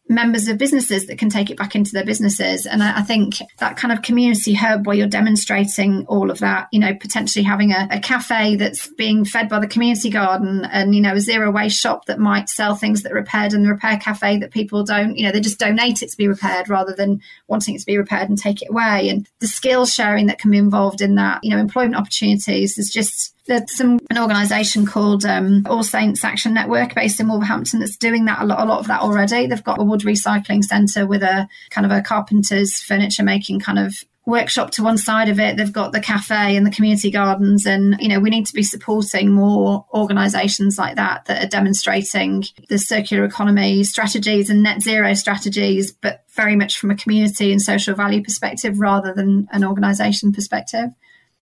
members 0.10 0.48
of 0.48 0.58
businesses 0.58 1.06
that 1.06 1.19
can 1.19 1.30
take 1.30 1.52
it 1.52 1.58
back 1.58 1.76
into 1.76 1.91
their 1.91 2.04
businesses. 2.04 2.65
And 2.65 2.82
I, 2.82 2.98
I, 2.98 3.02
think 3.04 3.36
that 3.60 3.78
kind 3.78 3.91
of 3.91 4.02
community 4.02 4.56
hub 4.56 4.88
where 4.88 4.95
you're 4.95 5.08
demonstrating 5.08 6.04
all 6.08 6.32
of 6.32 6.39
that, 6.39 6.67
you 6.72 6.80
know, 6.80 6.95
potentially 6.95 7.43
having 7.43 7.72
a, 7.72 7.88
a, 7.91 8.00
cafe 8.00 8.56
that's 8.56 8.88
being 8.95 9.24
fed 9.24 9.48
by 9.50 9.60
the 9.60 9.67
community 9.67 10.10
garden 10.10 10.65
and, 10.65 10.95
you 10.95 11.02
know, 11.02 11.13
a 11.13 11.19
zero 11.19 11.52
waste 11.52 11.80
shop 11.80 12.06
that 12.06 12.17
might 12.17 12.50
sell 12.50 12.76
things 12.76 13.04
that 13.04 13.12
are 13.12 13.15
repaired 13.15 13.54
and 13.54 13.63
the 13.63 13.69
repair 13.69 13.98
cafe 13.98 14.39
that 14.39 14.50
people 14.50 14.84
don't, 14.84 15.15
you 15.15 15.26
know, 15.26 15.32
they 15.32 15.39
just 15.39 15.60
donate 15.60 16.02
it 16.02 16.10
to 16.10 16.17
be 16.17 16.28
repaired 16.28 16.69
rather 16.69 16.95
than 16.95 17.22
wanting 17.48 17.76
it 17.76 17.80
to 17.80 17.86
be 17.86 17.98
repaired 17.98 18.30
and 18.30 18.39
take 18.39 18.63
it 18.63 18.72
away. 18.72 19.10
And 19.10 19.30
the 19.39 19.48
skills 19.48 19.93
sharing 19.93 20.26
that 20.26 20.39
can 20.39 20.50
be 20.50 20.58
involved 20.58 21.02
in 21.02 21.15
that, 21.15 21.43
you 21.43 21.52
know, 21.52 21.60
employment 21.60 21.95
opportunities 21.95 22.80
is 22.80 22.91
just 22.91 23.36
there's 23.50 23.76
some 23.76 24.00
an 24.12 24.20
organisation 24.20 24.86
called 24.86 25.26
um, 25.26 25.66
All 25.68 25.84
Saints 25.84 26.24
Action 26.24 26.54
Network 26.54 26.94
based 26.94 27.20
in 27.20 27.28
Wolverhampton 27.28 27.80
that's 27.80 27.98
doing 27.98 28.26
that 28.26 28.42
a 28.42 28.46
lot, 28.46 28.60
a 28.60 28.66
lot 28.66 28.80
of 28.80 28.88
that 28.88 29.02
already. 29.02 29.48
They've 29.48 29.64
got 29.64 29.82
a 29.82 29.84
wood 29.84 30.02
recycling 30.02 30.64
centre 30.64 31.08
with 31.08 31.24
a 31.24 31.48
kind 31.72 31.86
of 31.86 31.92
a 31.92 32.02
carpenter's 32.02 32.80
furniture 32.80 33.24
making 33.24 33.60
kind 33.60 33.80
of 33.80 33.96
workshop 34.28 34.70
to 34.70 34.84
one 34.84 35.00
side 35.00 35.30
of 35.30 35.40
it. 35.40 35.58
They've 35.58 35.74
got 35.74 35.94
the 35.94 36.00
cafe 36.00 36.56
and 36.56 36.66
the 36.66 36.72
community 36.72 37.10
gardens, 37.10 37.66
and 37.66 37.96
you 38.00 38.08
know 38.08 38.20
we 38.20 38.30
need 38.30 38.46
to 38.46 38.54
be 38.54 38.62
supporting 38.62 39.32
more 39.32 39.84
organisations 39.96 40.78
like 40.78 40.98
that 40.98 41.26
that 41.26 41.44
are 41.44 41.50
demonstrating 41.50 42.44
the 42.70 42.78
circular 42.78 43.26
economy 43.26 43.84
strategies 43.84 44.52
and 44.52 44.62
net 44.62 44.84
zero 44.84 45.16
strategies, 45.16 45.92
but 45.92 46.24
very 46.36 46.56
much 46.56 46.78
from 46.78 46.92
a 46.92 46.96
community 46.96 47.52
and 47.52 47.64
social 47.64 47.96
value 47.96 48.24
perspective 48.24 48.80
rather 48.80 49.12
than 49.12 49.48
an 49.52 49.64
organisation 49.64 50.32
perspective. 50.32 50.92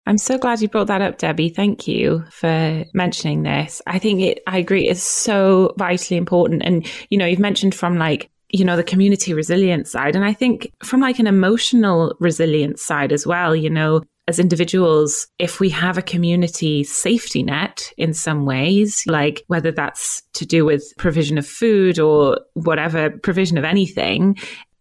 I'm 0.06 0.18
so 0.18 0.38
glad 0.38 0.60
you 0.60 0.68
brought 0.68 0.86
that 0.86 1.02
up, 1.02 1.18
Debbie. 1.18 1.48
Thank 1.48 1.88
you 1.88 2.24
for 2.30 2.84
mentioning 2.94 3.42
this. 3.42 3.82
I 3.86 3.98
think 3.98 4.20
it, 4.20 4.40
I 4.46 4.58
agree, 4.58 4.88
it's 4.88 5.02
so 5.02 5.74
vitally 5.78 6.16
important. 6.16 6.62
And, 6.64 6.86
you 7.10 7.18
know, 7.18 7.26
you've 7.26 7.40
mentioned 7.40 7.74
from 7.74 7.98
like, 7.98 8.30
you 8.50 8.64
know, 8.64 8.76
the 8.76 8.84
community 8.84 9.34
resilience 9.34 9.90
side. 9.90 10.14
And 10.14 10.24
I 10.24 10.32
think 10.32 10.72
from 10.84 11.00
like 11.00 11.18
an 11.18 11.26
emotional 11.26 12.14
resilience 12.20 12.82
side 12.82 13.12
as 13.12 13.26
well, 13.26 13.56
you 13.56 13.68
know, 13.68 14.02
as 14.28 14.38
individuals, 14.38 15.28
if 15.38 15.60
we 15.60 15.68
have 15.70 15.98
a 15.98 16.02
community 16.02 16.82
safety 16.82 17.42
net 17.42 17.92
in 17.96 18.12
some 18.12 18.44
ways, 18.44 19.04
like 19.06 19.44
whether 19.46 19.70
that's 19.70 20.22
to 20.34 20.44
do 20.44 20.64
with 20.64 20.92
provision 20.98 21.38
of 21.38 21.46
food 21.46 21.98
or 21.98 22.40
whatever 22.54 23.10
provision 23.10 23.56
of 23.56 23.64
anything, 23.64 24.36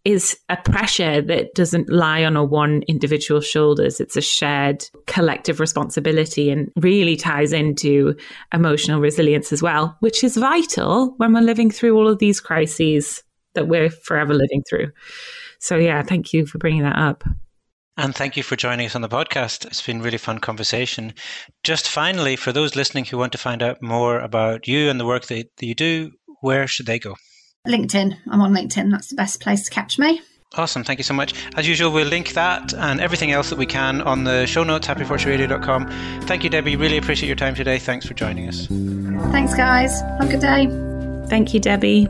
is 0.06 0.38
a 0.48 0.56
pressure 0.56 1.20
that 1.20 1.52
doesn't 1.54 1.90
lie 1.90 2.24
on 2.24 2.36
a 2.36 2.44
one 2.44 2.84
individual 2.86 3.40
shoulders. 3.40 3.98
It's 3.98 4.16
a 4.16 4.20
shared 4.20 4.88
collective 5.08 5.58
responsibility 5.58 6.48
and 6.48 6.70
really 6.76 7.16
ties 7.16 7.52
into 7.52 8.14
emotional 8.54 9.00
resilience 9.00 9.52
as 9.52 9.62
well, 9.62 9.96
which 9.98 10.22
is 10.22 10.36
vital 10.36 11.14
when 11.16 11.32
we're 11.32 11.40
living 11.40 11.72
through 11.72 11.96
all 11.96 12.06
of 12.06 12.20
these 12.20 12.38
crises 12.38 13.24
that 13.54 13.66
we're 13.66 13.90
forever 13.90 14.32
living 14.32 14.62
through. 14.70 14.92
So, 15.58 15.76
yeah, 15.76 16.04
thank 16.04 16.32
you 16.32 16.46
for 16.46 16.58
bringing 16.58 16.84
that 16.84 16.96
up. 16.96 17.24
And 17.96 18.14
thank 18.14 18.36
you 18.36 18.44
for 18.44 18.54
joining 18.54 18.86
us 18.86 18.94
on 18.94 19.02
the 19.02 19.08
podcast. 19.08 19.66
It's 19.66 19.84
been 19.84 20.02
really 20.02 20.18
fun 20.18 20.38
conversation. 20.38 21.14
Just 21.64 21.88
finally, 21.88 22.36
for 22.36 22.52
those 22.52 22.76
listening 22.76 23.06
who 23.06 23.18
want 23.18 23.32
to 23.32 23.38
find 23.38 23.60
out 23.60 23.82
more 23.82 24.20
about 24.20 24.68
you 24.68 24.88
and 24.88 25.00
the 25.00 25.06
work 25.06 25.24
that, 25.26 25.48
that 25.56 25.66
you 25.66 25.74
do, 25.74 26.12
where 26.42 26.68
should 26.68 26.86
they 26.86 27.00
go? 27.00 27.16
LinkedIn. 27.66 28.16
I'm 28.30 28.40
on 28.40 28.52
LinkedIn. 28.52 28.90
That's 28.90 29.08
the 29.08 29.16
best 29.16 29.40
place 29.40 29.64
to 29.64 29.70
catch 29.70 29.98
me. 29.98 30.20
Awesome. 30.54 30.84
Thank 30.84 30.98
you 30.98 31.04
so 31.04 31.14
much. 31.14 31.34
As 31.56 31.68
usual, 31.68 31.90
we'll 31.92 32.06
link 32.06 32.32
that 32.32 32.72
and 32.74 33.00
everything 33.00 33.32
else 33.32 33.50
that 33.50 33.58
we 33.58 33.66
can 33.66 34.00
on 34.02 34.24
the 34.24 34.46
show 34.46 34.64
notes, 34.64 34.86
happyporchradio.com. 34.86 36.22
Thank 36.22 36.44
you, 36.44 36.50
Debbie. 36.50 36.76
Really 36.76 36.96
appreciate 36.96 37.26
your 37.26 37.36
time 37.36 37.54
today. 37.54 37.78
Thanks 37.78 38.06
for 38.06 38.14
joining 38.14 38.48
us. 38.48 38.66
Thanks, 39.32 39.54
guys. 39.54 40.00
Have 40.00 40.28
a 40.28 40.32
good 40.32 40.40
day. 40.40 40.66
Thank 41.28 41.52
you, 41.52 41.60
Debbie. 41.60 42.08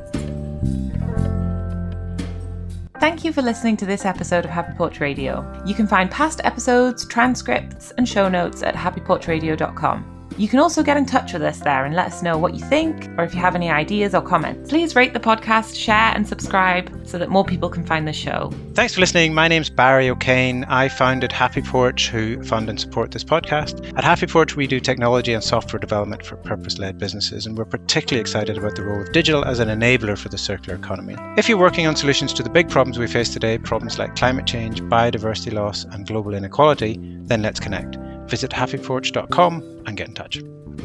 Thank 3.01 3.25
you 3.25 3.33
for 3.33 3.43
listening 3.43 3.77
to 3.79 3.87
this 3.87 4.05
episode 4.05 4.45
of 4.45 4.51
HappyPorch 4.51 5.01
Radio. 5.01 5.45
You 5.67 5.75
can 5.75 5.87
find 5.87 6.11
past 6.11 6.41
episodes, 6.45 7.05
transcripts, 7.07 7.93
and 7.99 8.09
show 8.09 8.29
notes 8.29 8.63
at 8.63 8.75
happyporchradio.com. 8.75 10.16
You 10.39 10.49
can 10.49 10.59
also 10.59 10.83
get 10.83 10.99
in 10.99 11.07
touch 11.07 11.33
with 11.33 11.41
us 11.41 11.61
there 11.61 11.87
and 11.87 11.95
let 11.95 12.09
us 12.09 12.23
know 12.23 12.37
what 12.37 12.55
you 12.55 12.61
think 12.61 13.09
or 13.17 13.25
if 13.25 13.35
you 13.35 13.41
have 13.41 13.55
any 13.55 13.71
ideas 13.71 14.15
or 14.15 14.21
comments. 14.21 14.69
Please 14.69 14.95
rate 14.95 15.15
the 15.15 15.21
podcast, 15.21 15.75
share, 15.75 16.13
and 16.15 16.29
subscribe 16.29 16.93
so 17.09 17.17
that 17.17 17.31
more 17.31 17.45
people 17.45 17.71
can 17.71 17.87
find 17.87 18.07
the 18.07 18.13
show. 18.13 18.53
Thanks 18.75 18.95
for 18.95 19.01
listening. 19.01 19.33
My 19.33 19.49
name's 19.49 19.71
Barry 19.71 20.11
O'Kane. 20.11 20.65
I 20.65 20.89
founded 20.89 21.31
HappyPorch, 21.31 22.09
who 22.09 22.43
fund 22.45 22.69
and 22.69 22.79
support 22.79 23.13
this 23.13 23.25
podcast. 23.25 23.87
At 23.97 24.05
HappyPorch, 24.05 24.57
we 24.57 24.67
do 24.67 24.79
technology 24.79 25.33
and 25.33 25.43
software 25.43 25.81
development 25.81 26.27
for 26.27 26.37
purpose 26.37 26.79
led 26.79 26.99
businesses, 26.99 27.47
and 27.47 27.57
we're 27.57 27.65
particularly 27.65 28.21
excited 28.21 28.59
about 28.59 28.77
the 28.77 28.85
role 28.85 29.01
of 29.01 29.13
digital 29.13 29.43
as 29.43 29.59
an 29.59 29.69
enabler 29.69 30.19
for 30.19 30.29
the 30.29 30.37
circular 30.37 30.79
economy. 30.79 31.17
If 31.39 31.49
you're 31.49 31.57
working 31.57 31.87
on 31.87 31.97
solutions 31.97 32.35
to 32.35 32.43
the 32.43 32.51
big 32.51 32.69
problems 32.69 32.99
we 32.99 33.07
face 33.07 33.31
today, 33.31 33.57
problems 33.57 33.99
like 33.99 34.17
climate 34.17 34.47
change, 34.47 34.83
biodiversity 34.83 35.55
loss, 35.55 35.85
and 35.85 36.07
global 36.07 36.35
inequality, 36.35 36.99
then 37.23 37.41
let's 37.41 37.59
connect. 37.59 37.97
Visit 38.27 38.51
happyporch.com 38.51 39.83
and 39.87 39.97
get 39.97 40.09
in 40.09 40.15
touch. 40.15 40.37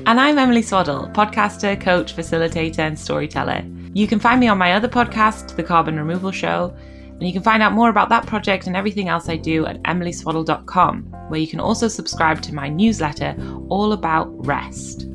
And 0.05 0.19
I'm 0.19 0.37
Emily 0.37 0.61
Swaddle, 0.61 1.09
podcaster, 1.09 1.79
coach, 1.79 2.15
facilitator, 2.15 2.79
and 2.79 2.97
storyteller. 2.97 3.63
You 3.93 4.07
can 4.07 4.19
find 4.19 4.39
me 4.39 4.47
on 4.47 4.57
my 4.57 4.73
other 4.73 4.87
podcast, 4.87 5.55
The 5.55 5.63
Carbon 5.63 5.97
Removal 5.97 6.31
Show, 6.31 6.73
and 7.21 7.23
you 7.23 7.33
can 7.33 7.43
find 7.43 7.61
out 7.61 7.73
more 7.73 7.89
about 7.89 8.09
that 8.09 8.25
project 8.25 8.65
and 8.65 8.75
everything 8.75 9.09
else 9.09 9.29
I 9.29 9.35
do 9.35 9.67
at 9.67 9.81
emilyswaddle.com, 9.83 11.03
where 11.29 11.39
you 11.39 11.47
can 11.47 11.59
also 11.59 11.87
subscribe 11.87 12.41
to 12.43 12.55
my 12.55 12.67
newsletter 12.67 13.35
all 13.69 13.93
about 13.93 14.25
rest. 14.45 15.07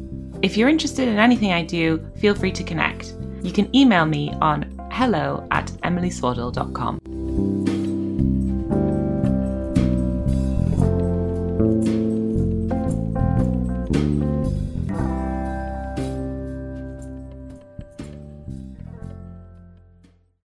If 0.43 0.57
you're 0.57 0.69
interested 0.69 1.09
in 1.09 1.19
anything 1.19 1.53
I 1.53 1.65
do, 1.65 2.09
feel 2.19 2.35
free 2.35 2.53
to 2.53 2.63
connect. 2.63 3.15
You 3.43 3.53
can 3.53 3.75
email 3.75 4.07
me 4.07 4.33
on 4.41 4.73
hello 4.93 5.47
at 5.51 5.67
emilyswaddle.com. 5.83 7.86